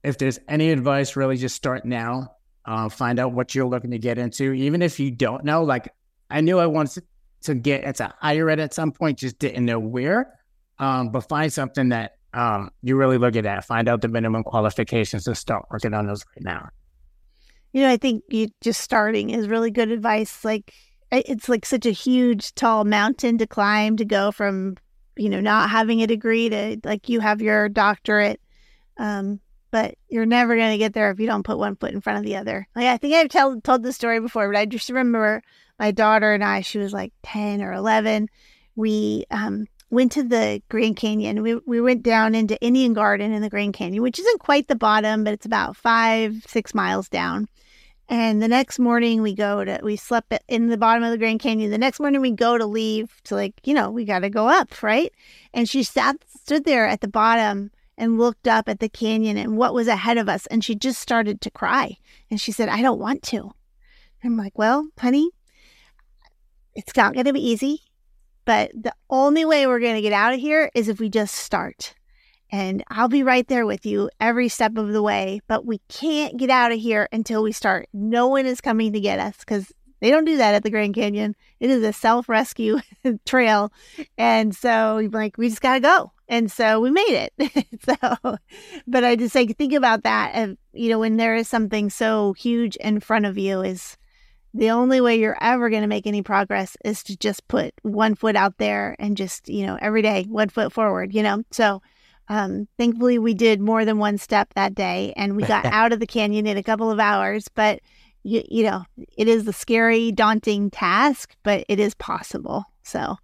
if 0.04 0.18
there's 0.18 0.40
any 0.48 0.72
advice, 0.72 1.16
really 1.16 1.38
just 1.38 1.56
start 1.56 1.86
now. 1.86 2.32
Uh, 2.66 2.90
find 2.90 3.20
out 3.20 3.34
what 3.34 3.54
you're 3.54 3.68
looking 3.68 3.92
to 3.92 4.00
get 4.00 4.18
into, 4.18 4.52
even 4.54 4.82
if 4.82 5.00
you 5.00 5.12
don't 5.12 5.44
know. 5.44 5.64
Like 5.64 5.94
I 6.32 6.42
knew 6.42 6.58
I 6.58 6.66
wanted 6.66 7.04
to 7.44 7.54
get 7.54 7.84
into 7.84 8.12
higher 8.20 8.50
ed 8.50 8.60
at 8.60 8.74
some 8.74 8.92
point, 8.92 9.20
just 9.20 9.38
didn't 9.38 9.64
know 9.64 9.78
where. 9.78 10.40
Um, 10.80 11.10
but 11.10 11.30
find 11.30 11.54
something 11.54 11.90
that 11.90 12.14
um, 12.34 12.72
you 12.82 12.96
really 12.96 13.20
look 13.20 13.36
at. 13.36 13.66
Find 13.66 13.88
out 13.88 14.02
the 14.02 14.08
minimum 14.08 14.44
qualifications 14.44 15.28
and 15.28 15.38
start 15.38 15.66
working 15.70 15.94
on 15.94 16.08
those 16.08 16.26
right 16.36 16.44
now. 16.44 16.70
You 17.76 17.82
know, 17.82 17.90
I 17.90 17.98
think 17.98 18.24
you 18.30 18.48
just 18.62 18.80
starting 18.80 19.32
is 19.32 19.50
really 19.50 19.70
good 19.70 19.92
advice. 19.92 20.46
Like 20.46 20.74
it's 21.12 21.50
like 21.50 21.66
such 21.66 21.86
a 21.86 21.92
huge, 21.92 22.56
tall 22.56 22.86
mountain 22.86 23.38
to 23.40 23.46
climb 23.46 23.98
to 23.98 24.06
go 24.06 24.32
from, 24.32 24.78
you 25.18 25.28
know, 25.28 25.42
not 25.42 25.70
having 25.70 26.02
a 26.02 26.08
degree 26.08 26.48
to 26.48 26.78
like 26.86 27.10
you 27.10 27.20
have 27.20 27.42
your 27.42 27.68
doctorate. 27.68 28.40
Um, 28.96 29.42
but 29.72 29.96
you're 30.08 30.26
never 30.26 30.56
going 30.56 30.72
to 30.72 30.78
get 30.78 30.94
there 30.94 31.12
if 31.12 31.20
you 31.20 31.28
don't 31.28 31.44
put 31.44 31.58
one 31.58 31.76
foot 31.76 31.92
in 31.92 32.00
front 32.00 32.18
of 32.18 32.24
the 32.24 32.38
other. 32.38 32.66
Like, 32.78 32.86
I 32.86 32.96
think 32.96 33.14
I've 33.14 33.28
tell, 33.28 33.60
told 33.60 33.84
this 33.84 33.98
story 33.98 34.22
before, 34.22 34.50
but 34.50 34.58
I 34.58 34.66
just 34.66 34.88
remember 34.88 35.44
my 35.78 35.92
daughter 35.92 36.34
and 36.34 36.46
I, 36.46 36.62
she 36.62 36.78
was 36.78 36.94
like 36.94 37.12
10 37.24 37.62
or 37.62 37.74
11. 37.74 38.30
We 38.78 39.26
um, 39.32 39.66
went 39.90 40.14
to 40.14 40.24
the 40.24 40.62
Grand 40.70 40.96
Canyon. 40.96 41.42
We, 41.42 41.56
we 41.56 41.82
went 41.82 42.04
down 42.04 42.36
into 42.36 42.58
Indian 42.62 42.94
Garden 42.94 43.34
in 43.34 43.42
the 43.42 43.50
Grand 43.50 43.74
Canyon, 43.74 44.02
which 44.02 44.18
isn't 44.18 44.40
quite 44.40 44.70
the 44.70 44.78
bottom, 44.78 45.26
but 45.26 45.34
it's 45.34 45.46
about 45.46 45.76
five, 45.76 46.46
six 46.48 46.74
miles 46.74 47.10
down. 47.10 47.50
And 48.08 48.42
the 48.42 48.48
next 48.48 48.78
morning 48.78 49.22
we 49.22 49.34
go 49.34 49.66
to, 49.66 49.80
we 49.82 49.96
slept 49.96 50.34
in 50.48 50.68
the 50.68 50.78
bottom 50.78 51.04
of 51.04 51.12
the 51.12 51.18
Grand 51.18 51.40
Canyon. 51.40 51.72
The 51.72 51.78
next 51.78 52.00
morning 52.00 52.22
we 52.22 52.32
go 52.32 52.58
to 52.58 52.66
leave 52.66 53.22
to 53.24 53.36
like, 53.36 53.54
you 53.64 53.74
know, 53.74 53.90
we 53.90 54.06
got 54.06 54.20
to 54.20 54.30
go 54.30 54.48
up, 54.48 54.84
right? 54.84 55.12
And 55.54 55.68
she 55.68 55.82
sat, 55.82 56.18
stood 56.28 56.66
there 56.66 56.86
at 56.86 57.02
the 57.02 57.08
bottom 57.08 57.72
and 57.98 58.20
looked 58.20 58.48
up 58.48 58.70
at 58.70 58.80
the 58.80 58.90
canyon 58.90 59.38
and 59.38 59.58
what 59.58 59.74
was 59.74 59.88
ahead 59.88 60.18
of 60.18 60.30
us. 60.30 60.46
And 60.48 60.64
she 60.64 60.76
just 60.76 61.00
started 61.02 61.42
to 61.42 61.50
cry. 61.50 61.98
And 62.30 62.40
she 62.40 62.52
said, 62.52 62.70
I 62.70 62.82
don't 62.82 63.00
want 63.00 63.24
to. 63.24 63.54
I'm 64.24 64.38
like, 64.38 64.58
well, 64.58 64.88
honey, 65.00 65.30
it's 66.76 66.96
not 66.96 67.14
going 67.14 67.26
to 67.26 67.34
be 67.34 67.48
easy. 67.48 67.82
But 68.44 68.72
the 68.76 68.94
only 69.10 69.46
way 69.46 69.66
we're 69.66 69.80
going 69.80 69.96
to 69.96 70.02
get 70.02 70.14
out 70.14 70.34
of 70.34 70.40
here 70.40 70.70
is 70.76 70.88
if 70.88 71.00
we 71.00 71.10
just 71.10 71.34
start. 71.34 71.96
And 72.52 72.84
I'll 72.90 73.08
be 73.08 73.24
right 73.24 73.48
there 73.48 73.66
with 73.66 73.86
you 73.86 74.10
every 74.20 74.50
step 74.50 74.78
of 74.78 74.94
the 74.94 75.02
way. 75.02 75.42
But 75.48 75.66
we 75.66 75.80
can't 75.90 76.38
get 76.38 76.50
out 76.50 76.72
of 76.72 76.80
here 76.80 77.08
until 77.12 77.44
we 77.44 77.52
start. 77.52 77.88
No 77.94 78.28
one 78.28 78.46
is 78.46 78.62
coming 78.62 78.94
to 78.94 79.00
get 79.00 79.20
us 79.20 79.38
because 79.40 79.72
they 80.00 80.12
don't 80.12 80.26
do 80.26 80.38
that 80.38 80.54
at 80.54 80.64
the 80.64 80.70
Grand 80.70 80.96
Canyon. 80.96 81.36
It 81.60 81.70
is 81.70 81.84
a 81.84 81.94
self 81.94 82.30
rescue 82.30 82.80
trail. 83.26 83.72
And 84.18 84.56
so 84.56 85.08
like, 85.12 85.38
we 85.38 85.50
just 85.50 85.62
got 85.62 85.76
to 85.76 85.80
go. 85.80 86.12
And 86.28 86.52
so 86.52 86.80
we 86.80 86.92
made 86.92 87.30
it. 87.38 87.68
so, 87.86 88.38
but 88.88 89.04
I 89.04 89.16
just 89.16 89.36
like 89.36 89.58
think 89.58 89.74
about 89.74 90.04
that. 90.04 90.32
And, 90.34 90.58
you 90.74 90.90
know, 90.90 91.00
when 91.00 91.18
there 91.18 91.36
is 91.36 91.48
something 91.48 91.90
so 91.90 92.34
huge 92.34 92.76
in 92.78 93.00
front 93.00 93.26
of 93.26 93.38
you, 93.38 93.62
is 93.62 93.98
the 94.54 94.72
only 94.72 95.02
way 95.02 95.20
you're 95.20 95.38
ever 95.40 95.70
going 95.70 95.84
to 95.84 95.88
make 95.88 96.08
any 96.08 96.24
progress 96.24 96.78
is 96.84 97.04
to 97.04 97.18
just 97.18 97.48
put 97.48 97.74
one 97.84 98.16
foot 98.16 98.36
out 98.36 98.58
there 98.58 98.96
and 99.00 99.18
just, 99.18 99.50
you 99.50 99.66
know, 99.66 99.78
every 99.80 100.02
day, 100.02 100.26
one 100.30 100.50
foot 100.50 100.72
forward, 100.74 101.14
you 101.14 101.22
know? 101.22 101.44
So, 101.52 101.82
um, 102.28 102.68
thankfully, 102.78 103.20
we 103.20 103.34
did 103.34 103.62
more 103.62 103.86
than 103.86 103.98
one 103.98 104.18
step 104.18 104.54
that 104.56 104.76
day 104.76 105.14
and 105.16 105.36
we 105.36 105.44
got 105.44 105.66
out 105.66 105.94
of 105.94 106.00
the 106.00 106.08
canyon 106.08 106.48
in 106.48 106.58
a 106.58 106.64
couple 106.64 106.92
of 106.92 107.00
hours. 107.00 107.48
But, 107.54 107.82
you, 108.24 108.44
you 108.50 108.64
know, 108.64 108.84
it 109.18 109.28
is 109.28 109.48
a 109.48 109.54
scary, 109.54 110.12
daunting 110.12 110.72
task, 110.72 111.36
but 111.44 111.66
it 111.70 111.80
is 111.80 111.94
possible. 111.96 112.66
So, 112.84 113.18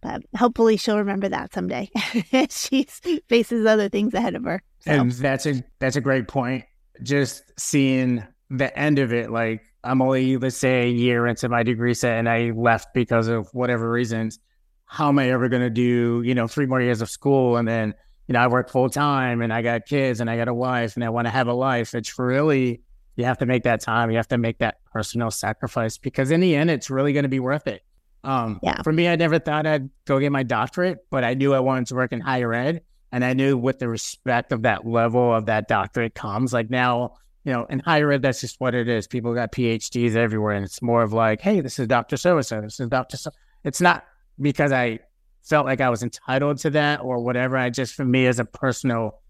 but 0.00 0.22
hopefully 0.36 0.76
she'll 0.76 0.98
remember 0.98 1.28
that 1.28 1.52
someday. 1.52 1.90
she 2.50 2.84
faces 3.28 3.66
other 3.66 3.88
things 3.88 4.14
ahead 4.14 4.34
of 4.34 4.44
her. 4.44 4.62
So. 4.80 4.92
And 4.92 5.12
that's 5.12 5.46
a 5.46 5.62
that's 5.78 5.96
a 5.96 6.00
great 6.00 6.28
point. 6.28 6.64
Just 7.02 7.52
seeing 7.58 8.24
the 8.50 8.76
end 8.78 8.98
of 8.98 9.12
it, 9.12 9.30
like 9.30 9.62
I'm 9.84 10.02
only, 10.02 10.36
let's 10.36 10.56
say, 10.56 10.84
a 10.84 10.90
year 10.90 11.26
into 11.26 11.48
my 11.48 11.62
degree 11.62 11.94
set 11.94 12.18
and 12.18 12.28
I 12.28 12.50
left 12.50 12.94
because 12.94 13.28
of 13.28 13.48
whatever 13.52 13.90
reasons. 13.90 14.38
How 14.86 15.08
am 15.08 15.18
I 15.18 15.30
ever 15.30 15.48
going 15.48 15.62
to 15.62 15.70
do, 15.70 16.22
you 16.24 16.34
know, 16.34 16.46
three 16.46 16.66
more 16.66 16.80
years 16.80 17.00
of 17.00 17.08
school? 17.08 17.56
And 17.56 17.66
then, 17.66 17.94
you 18.26 18.34
know, 18.34 18.40
I 18.40 18.46
work 18.46 18.70
full 18.70 18.88
time 18.88 19.42
and 19.42 19.52
I 19.52 19.62
got 19.62 19.86
kids 19.86 20.20
and 20.20 20.30
I 20.30 20.36
got 20.36 20.48
a 20.48 20.54
wife 20.54 20.96
and 20.96 21.04
I 21.04 21.10
want 21.10 21.26
to 21.26 21.30
have 21.30 21.48
a 21.48 21.52
life. 21.52 21.94
It's 21.94 22.18
really, 22.18 22.82
you 23.16 23.24
have 23.24 23.38
to 23.38 23.46
make 23.46 23.64
that 23.64 23.80
time. 23.80 24.10
You 24.10 24.16
have 24.16 24.28
to 24.28 24.38
make 24.38 24.58
that 24.58 24.76
personal 24.92 25.30
sacrifice 25.30 25.98
because 25.98 26.30
in 26.30 26.40
the 26.40 26.54
end, 26.54 26.70
it's 26.70 26.90
really 26.90 27.12
going 27.12 27.24
to 27.24 27.28
be 27.28 27.40
worth 27.40 27.66
it. 27.66 27.82
Um, 28.24 28.60
yeah. 28.62 28.80
For 28.82 28.92
me, 28.92 29.08
I 29.08 29.16
never 29.16 29.38
thought 29.38 29.66
I'd 29.66 29.90
go 30.04 30.20
get 30.20 30.30
my 30.30 30.44
doctorate, 30.44 30.98
but 31.10 31.24
I 31.24 31.34
knew 31.34 31.54
I 31.54 31.60
wanted 31.60 31.88
to 31.88 31.94
work 31.96 32.12
in 32.12 32.20
higher 32.20 32.52
ed. 32.54 32.82
And 33.10 33.24
I 33.24 33.34
knew 33.34 33.58
with 33.58 33.78
the 33.78 33.88
respect 33.88 34.52
of 34.52 34.62
that 34.62 34.86
level 34.86 35.34
of 35.34 35.46
that 35.46 35.68
doctorate 35.68 36.14
comes, 36.14 36.52
like 36.52 36.70
now 36.70 37.16
you 37.44 37.52
know, 37.52 37.66
in 37.68 37.80
higher 37.80 38.12
ed, 38.12 38.22
that's 38.22 38.40
just 38.40 38.60
what 38.60 38.74
it 38.74 38.88
is. 38.88 39.06
People 39.06 39.34
got 39.34 39.52
PhDs 39.52 40.14
everywhere, 40.14 40.54
and 40.54 40.64
it's 40.64 40.80
more 40.80 41.02
of 41.02 41.12
like, 41.12 41.40
hey, 41.40 41.60
this 41.60 41.78
is 41.78 41.88
Doctor 41.88 42.16
So 42.16 42.36
and 42.36 42.46
So. 42.46 42.60
This 42.60 42.78
is 42.78 42.88
Doctor 42.88 43.16
So. 43.16 43.30
It's 43.64 43.80
not 43.80 44.04
because 44.40 44.72
I 44.72 45.00
felt 45.42 45.66
like 45.66 45.80
I 45.80 45.90
was 45.90 46.02
entitled 46.02 46.58
to 46.58 46.70
that 46.70 47.00
or 47.00 47.20
whatever. 47.20 47.56
I 47.56 47.70
just, 47.70 47.94
for 47.94 48.04
me, 48.04 48.26
as 48.26 48.38
a 48.38 48.44
personal, 48.44 49.20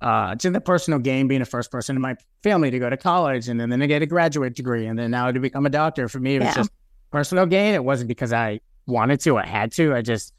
uh, 0.00 0.34
just 0.34 0.56
a 0.56 0.60
personal 0.60 0.98
gain, 0.98 1.28
being 1.28 1.40
the 1.40 1.46
first 1.46 1.70
person 1.70 1.96
in 1.96 2.02
my 2.02 2.16
family 2.42 2.70
to 2.70 2.78
go 2.78 2.90
to 2.90 2.96
college 2.96 3.48
and 3.48 3.60
then, 3.60 3.70
then 3.70 3.78
to 3.80 3.86
get 3.86 4.02
a 4.02 4.06
graduate 4.06 4.54
degree 4.54 4.86
and 4.86 4.98
then 4.98 5.10
now 5.10 5.30
to 5.30 5.40
become 5.40 5.64
a 5.66 5.70
doctor. 5.70 6.08
For 6.08 6.18
me, 6.18 6.36
it 6.36 6.40
was 6.40 6.48
yeah. 6.48 6.54
just 6.54 6.70
personal 7.10 7.46
gain. 7.46 7.74
It 7.74 7.84
wasn't 7.84 8.08
because 8.08 8.32
I 8.32 8.60
wanted 8.86 9.20
to, 9.20 9.38
I 9.38 9.46
had 9.46 9.72
to. 9.72 9.94
I 9.94 10.02
just, 10.02 10.34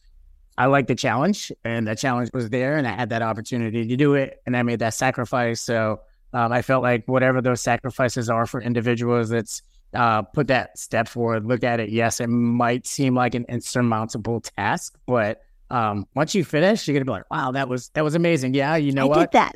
I 0.57 0.65
liked 0.67 0.87
the 0.87 0.95
challenge 0.95 1.51
and 1.63 1.87
the 1.87 1.95
challenge 1.95 2.29
was 2.33 2.49
there 2.49 2.77
and 2.77 2.87
I 2.87 2.91
had 2.91 3.09
that 3.09 3.21
opportunity 3.21 3.87
to 3.87 3.95
do 3.95 4.13
it 4.15 4.41
and 4.45 4.55
I 4.55 4.63
made 4.63 4.79
that 4.79 4.93
sacrifice. 4.93 5.61
So 5.61 6.01
um, 6.33 6.51
I 6.51 6.61
felt 6.61 6.83
like 6.83 7.07
whatever 7.07 7.41
those 7.41 7.61
sacrifices 7.61 8.29
are 8.29 8.45
for 8.45 8.61
individuals, 8.61 9.31
it's 9.31 9.61
uh, 9.93 10.23
put 10.23 10.47
that 10.47 10.77
step 10.77 11.07
forward, 11.07 11.45
look 11.45 11.63
at 11.63 11.79
it. 11.79 11.89
Yes, 11.89 12.19
it 12.19 12.27
might 12.27 12.85
seem 12.87 13.15
like 13.15 13.35
an 13.35 13.45
insurmountable 13.47 14.41
task, 14.41 14.95
but 15.05 15.41
um, 15.73 16.07
once 16.13 16.35
you 16.35 16.43
finish, 16.43 16.87
you're 16.87 16.93
gonna 16.93 17.05
be 17.05 17.11
like, 17.11 17.29
"Wow, 17.31 17.51
that 17.51 17.67
was 17.67 17.89
that 17.95 18.03
was 18.03 18.13
amazing." 18.13 18.53
Yeah, 18.53 18.75
you 18.75 18.91
know 18.91 19.05
I 19.05 19.17
what? 19.17 19.31
Did 19.31 19.39
that? 19.39 19.55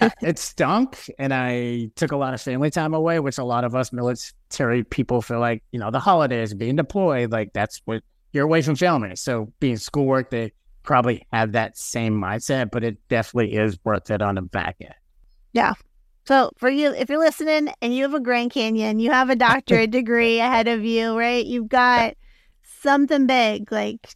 yeah, 0.00 0.10
it 0.22 0.38
stunk, 0.38 1.10
and 1.18 1.32
I 1.32 1.90
took 1.96 2.12
a 2.12 2.16
lot 2.16 2.34
of 2.34 2.42
family 2.42 2.70
time 2.70 2.92
away, 2.92 3.18
which 3.18 3.38
a 3.38 3.44
lot 3.44 3.64
of 3.64 3.74
us 3.74 3.90
military 3.90 4.84
people 4.84 5.22
feel 5.22 5.40
like, 5.40 5.62
you 5.72 5.78
know, 5.78 5.90
the 5.90 6.00
holidays, 6.00 6.52
being 6.52 6.76
deployed, 6.76 7.32
like 7.32 7.54
that's 7.54 7.80
what 7.86 8.02
you're 8.32 8.44
away 8.44 8.60
from 8.60 8.76
family. 8.76 9.16
So 9.16 9.52
being 9.58 9.78
schoolwork, 9.78 10.28
they 10.30 10.52
probably 10.82 11.26
have 11.32 11.52
that 11.52 11.78
same 11.78 12.20
mindset, 12.20 12.70
but 12.70 12.84
it 12.84 12.98
definitely 13.08 13.54
is 13.54 13.78
worth 13.84 14.10
it 14.10 14.20
on 14.20 14.34
the 14.34 14.42
back 14.42 14.76
end. 14.82 14.94
Yeah, 15.54 15.72
so 16.26 16.50
for 16.56 16.70
you, 16.70 16.92
if 16.92 17.08
you're 17.08 17.18
listening 17.18 17.72
and 17.82 17.94
you 17.94 18.02
have 18.02 18.14
a 18.14 18.20
Grand 18.20 18.50
Canyon, 18.50 18.98
you 18.98 19.10
have 19.10 19.30
a 19.30 19.36
doctorate 19.36 19.90
degree 19.90 20.40
ahead 20.40 20.68
of 20.68 20.84
you, 20.84 21.18
right? 21.18 21.44
You've 21.44 21.68
got 21.68 22.14
something 22.80 23.26
big. 23.26 23.70
Like, 23.70 24.08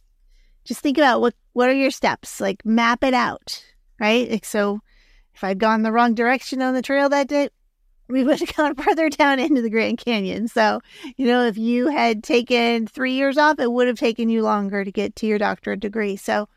just 0.63 0.81
think 0.81 0.97
about 0.97 1.21
what 1.21 1.35
what 1.53 1.69
are 1.69 1.73
your 1.73 1.91
steps? 1.91 2.41
Like, 2.41 2.65
map 2.65 3.03
it 3.03 3.13
out, 3.13 3.63
right? 3.99 4.29
Like, 4.29 4.45
so 4.45 4.79
if 5.35 5.43
I'd 5.43 5.59
gone 5.59 5.83
the 5.83 5.91
wrong 5.91 6.15
direction 6.15 6.61
on 6.61 6.73
the 6.73 6.81
trail 6.81 7.09
that 7.09 7.27
day, 7.27 7.49
we 8.07 8.23
would 8.25 8.39
have 8.39 8.55
gone 8.55 8.75
further 8.75 9.09
down 9.09 9.39
into 9.39 9.61
the 9.61 9.69
Grand 9.69 9.99
Canyon. 9.99 10.47
So, 10.47 10.81
you 11.15 11.27
know, 11.27 11.45
if 11.45 11.57
you 11.57 11.89
had 11.89 12.23
taken 12.23 12.87
three 12.87 13.13
years 13.13 13.37
off, 13.37 13.59
it 13.59 13.71
would 13.71 13.87
have 13.87 13.99
taken 13.99 14.29
you 14.29 14.41
longer 14.41 14.83
to 14.83 14.91
get 14.91 15.15
to 15.17 15.27
your 15.27 15.37
doctorate 15.37 15.79
degree. 15.79 16.15
So, 16.15 16.49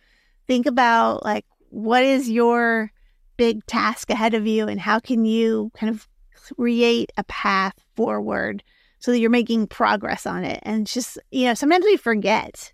think 0.46 0.66
about 0.66 1.24
like 1.24 1.44
what 1.68 2.02
is 2.02 2.28
your 2.28 2.90
big 3.36 3.64
task 3.66 4.10
ahead 4.10 4.34
of 4.34 4.46
you 4.46 4.68
and 4.68 4.80
how 4.80 4.98
can 4.98 5.24
you 5.24 5.70
kind 5.74 5.94
of 5.94 6.08
create 6.34 7.12
a 7.16 7.24
path 7.24 7.74
forward 7.94 8.62
so 8.98 9.10
that 9.10 9.18
you're 9.18 9.30
making 9.30 9.66
progress 9.66 10.26
on 10.26 10.44
it? 10.44 10.60
And 10.62 10.86
just 10.86 11.18
you 11.30 11.46
know 11.46 11.54
sometimes 11.54 11.84
we 11.84 11.96
forget 11.96 12.72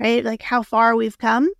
right 0.00 0.24
like 0.24 0.42
how 0.42 0.62
far 0.62 0.96
we've 0.96 1.18
come. 1.18 1.50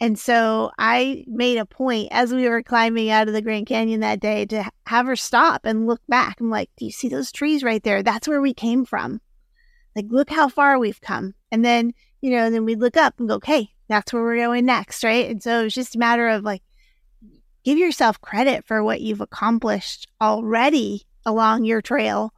And 0.00 0.16
so 0.16 0.70
i 0.78 1.24
made 1.26 1.58
a 1.58 1.66
point 1.66 2.08
as 2.12 2.32
we 2.32 2.48
were 2.48 2.62
climbing 2.62 3.10
out 3.10 3.26
of 3.26 3.34
the 3.34 3.42
grand 3.42 3.66
canyon 3.66 4.00
that 4.00 4.20
day 4.20 4.46
to 4.46 4.70
have 4.86 5.06
her 5.06 5.16
stop 5.16 5.62
and 5.64 5.86
look 5.86 6.00
back. 6.08 6.40
I'm 6.40 6.50
like 6.50 6.70
do 6.76 6.84
you 6.84 6.92
see 6.92 7.08
those 7.08 7.32
trees 7.32 7.62
right 7.62 7.82
there? 7.82 8.02
That's 8.02 8.28
where 8.28 8.40
we 8.40 8.54
came 8.54 8.84
from. 8.84 9.20
Like 9.96 10.06
look 10.08 10.30
how 10.30 10.48
far 10.48 10.78
we've 10.78 11.00
come. 11.00 11.34
And 11.50 11.64
then 11.64 11.92
you 12.20 12.30
know 12.30 12.50
then 12.50 12.64
we'd 12.64 12.80
look 12.80 12.96
up 12.96 13.14
and 13.18 13.28
go 13.28 13.36
okay 13.36 13.70
that's 13.88 14.12
where 14.12 14.22
we're 14.22 14.36
going 14.36 14.66
next 14.66 15.02
right? 15.02 15.30
And 15.30 15.42
so 15.42 15.64
it's 15.64 15.74
just 15.74 15.96
a 15.96 15.98
matter 15.98 16.28
of 16.28 16.44
like 16.44 16.62
give 17.68 17.76
yourself 17.76 18.18
credit 18.22 18.64
for 18.64 18.82
what 18.82 19.02
you've 19.02 19.20
accomplished 19.20 20.08
already 20.22 21.02
along 21.26 21.64
your 21.64 21.82
trail 21.82 22.32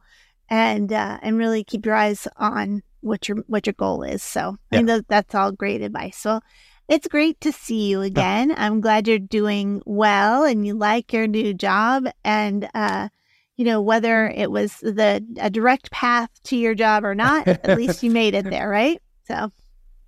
and 0.49 0.91
uh, 0.91 1.19
and 1.21 1.37
really 1.37 1.63
keep 1.63 1.85
your 1.85 1.95
eyes 1.95 2.27
on 2.35 2.83
what 2.99 3.29
your 3.29 3.37
what 3.47 3.65
your 3.65 3.73
goal 3.73 4.03
is. 4.03 4.21
So 4.21 4.41
yeah. 4.41 4.55
I 4.71 4.75
think 4.75 4.87
that, 4.87 5.07
that's 5.07 5.33
all 5.33 5.53
great 5.53 5.81
advice. 5.81 6.17
So 6.17 6.41
it's 6.89 7.07
great 7.07 7.39
to 7.41 7.53
see 7.53 7.87
you 7.87 8.01
again. 8.01 8.53
I'm 8.57 8.81
glad 8.81 9.07
you're 9.07 9.19
doing 9.19 9.81
well 9.85 10.43
and 10.43 10.67
you 10.67 10.73
like 10.73 11.13
your 11.13 11.27
new 11.27 11.53
job 11.53 12.07
and 12.25 12.69
uh 12.73 13.07
you 13.55 13.63
know 13.63 13.81
whether 13.81 14.27
it 14.27 14.51
was 14.51 14.79
the 14.81 15.25
a 15.39 15.49
direct 15.49 15.91
path 15.91 16.29
to 16.43 16.57
your 16.57 16.75
job 16.75 17.05
or 17.05 17.15
not, 17.15 17.47
at 17.47 17.77
least 17.77 18.03
you 18.03 18.11
made 18.11 18.33
it 18.33 18.43
there, 18.49 18.67
right? 18.67 19.01
So 19.29 19.49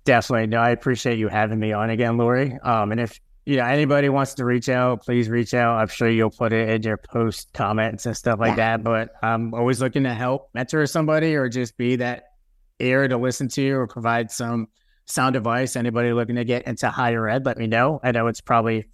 Definitely. 0.04 0.48
No, 0.48 0.58
I 0.58 0.68
appreciate 0.68 1.18
you 1.18 1.28
having 1.28 1.58
me 1.58 1.72
on 1.72 1.88
again, 1.88 2.18
Lori. 2.18 2.58
Um, 2.62 2.92
and 2.92 3.00
if 3.00 3.18
yeah, 3.46 3.68
anybody 3.68 4.08
wants 4.08 4.34
to 4.34 4.44
reach 4.44 4.68
out, 4.68 5.04
please 5.04 5.28
reach 5.28 5.52
out. 5.52 5.76
I'm 5.76 5.88
sure 5.88 6.08
you'll 6.08 6.30
put 6.30 6.52
it 6.52 6.68
in 6.70 6.82
your 6.82 6.96
post 6.96 7.52
comments 7.52 8.06
and 8.06 8.16
stuff 8.16 8.40
like 8.40 8.56
yeah. 8.56 8.76
that. 8.76 8.84
But 8.84 9.10
I'm 9.22 9.52
always 9.52 9.80
looking 9.80 10.04
to 10.04 10.14
help 10.14 10.48
mentor 10.54 10.86
somebody 10.86 11.34
or 11.34 11.48
just 11.48 11.76
be 11.76 11.96
that 11.96 12.32
ear 12.78 13.06
to 13.06 13.16
listen 13.18 13.48
to 13.48 13.70
or 13.72 13.86
provide 13.86 14.30
some 14.30 14.68
sound 15.04 15.36
advice. 15.36 15.76
Anybody 15.76 16.12
looking 16.12 16.36
to 16.36 16.44
get 16.44 16.66
into 16.66 16.88
higher 16.88 17.28
ed, 17.28 17.44
let 17.44 17.58
me 17.58 17.66
know. 17.66 18.00
I 18.02 18.12
know 18.12 18.28
it's 18.28 18.40
probably, 18.40 18.86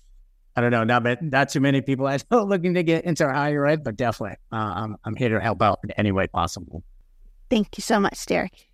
I 0.57 0.61
don't 0.61 0.73
know, 0.73 0.83
not, 0.83 1.23
not 1.23 1.49
too 1.49 1.61
many 1.61 1.81
people 1.81 2.09
I 2.09 2.19
know 2.31 2.43
looking 2.45 2.75
to 2.75 2.83
get 2.83 3.05
into 3.05 3.29
higher 3.29 3.67
ed, 3.67 3.85
but 3.85 3.97
definitely 3.97 4.37
uh, 4.53 4.57
I'm, 4.57 4.97
I'm 5.05 5.15
here 5.15 5.29
to 5.29 5.41
help 5.41 5.63
out 5.63 5.79
in 5.85 5.93
any 5.93 6.11
way 6.11 6.27
possible. 6.27 6.83
Thank 7.51 7.79
you 7.79 7.83
so 7.83 8.01
much, 8.01 8.27
Derek. 8.27 8.70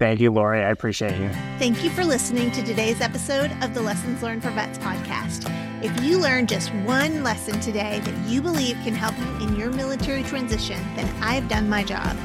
Thank 0.00 0.18
you, 0.18 0.30
Lori. 0.30 0.60
I 0.64 0.70
appreciate 0.70 1.20
you. 1.20 1.28
Thank 1.58 1.84
you 1.84 1.90
for 1.90 2.06
listening 2.06 2.50
to 2.52 2.62
today's 2.62 3.02
episode 3.02 3.52
of 3.60 3.74
the 3.74 3.82
Lessons 3.82 4.22
Learned 4.22 4.42
for 4.42 4.48
Vets 4.48 4.78
podcast. 4.78 5.44
If 5.84 6.02
you 6.02 6.18
learned 6.18 6.48
just 6.48 6.72
one 6.86 7.22
lesson 7.22 7.60
today 7.60 8.00
that 8.00 8.26
you 8.26 8.40
believe 8.40 8.78
can 8.82 8.94
help 8.94 9.14
you 9.18 9.46
in 9.46 9.56
your 9.56 9.70
military 9.70 10.22
transition, 10.22 10.78
then 10.96 11.06
I've 11.22 11.48
done 11.48 11.68
my 11.68 11.84
job. 11.84 12.16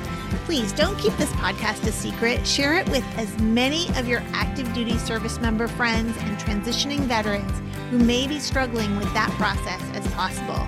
Please 0.46 0.72
don't 0.72 0.98
keep 0.98 1.12
this 1.18 1.30
podcast 1.34 1.86
a 1.86 1.92
secret. 1.92 2.48
Share 2.48 2.76
it 2.76 2.88
with 2.88 3.04
as 3.18 3.38
many 3.40 3.90
of 3.98 4.08
your 4.08 4.24
active 4.32 4.74
duty 4.74 4.98
service 4.98 5.42
member 5.42 5.68
friends 5.68 6.16
and 6.22 6.38
transitioning 6.38 7.00
veterans 7.00 7.62
who 7.92 7.98
may 7.98 8.26
be 8.26 8.40
struggling 8.40 8.96
with 8.96 9.14
that 9.14 9.30
process 9.32 9.82
as 9.94 10.08
possible. 10.14 10.66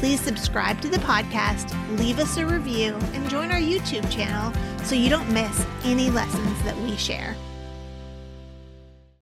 Please 0.00 0.22
subscribe 0.22 0.80
to 0.80 0.88
the 0.88 0.96
podcast, 0.96 1.76
leave 1.98 2.20
us 2.20 2.38
a 2.38 2.46
review, 2.46 2.94
and 3.12 3.28
join 3.28 3.50
our 3.50 3.60
YouTube 3.60 4.10
channel 4.10 4.50
so 4.82 4.94
you 4.94 5.10
don't 5.10 5.30
miss 5.30 5.66
any 5.84 6.08
lessons 6.08 6.62
that 6.62 6.74
we 6.78 6.96
share. 6.96 7.36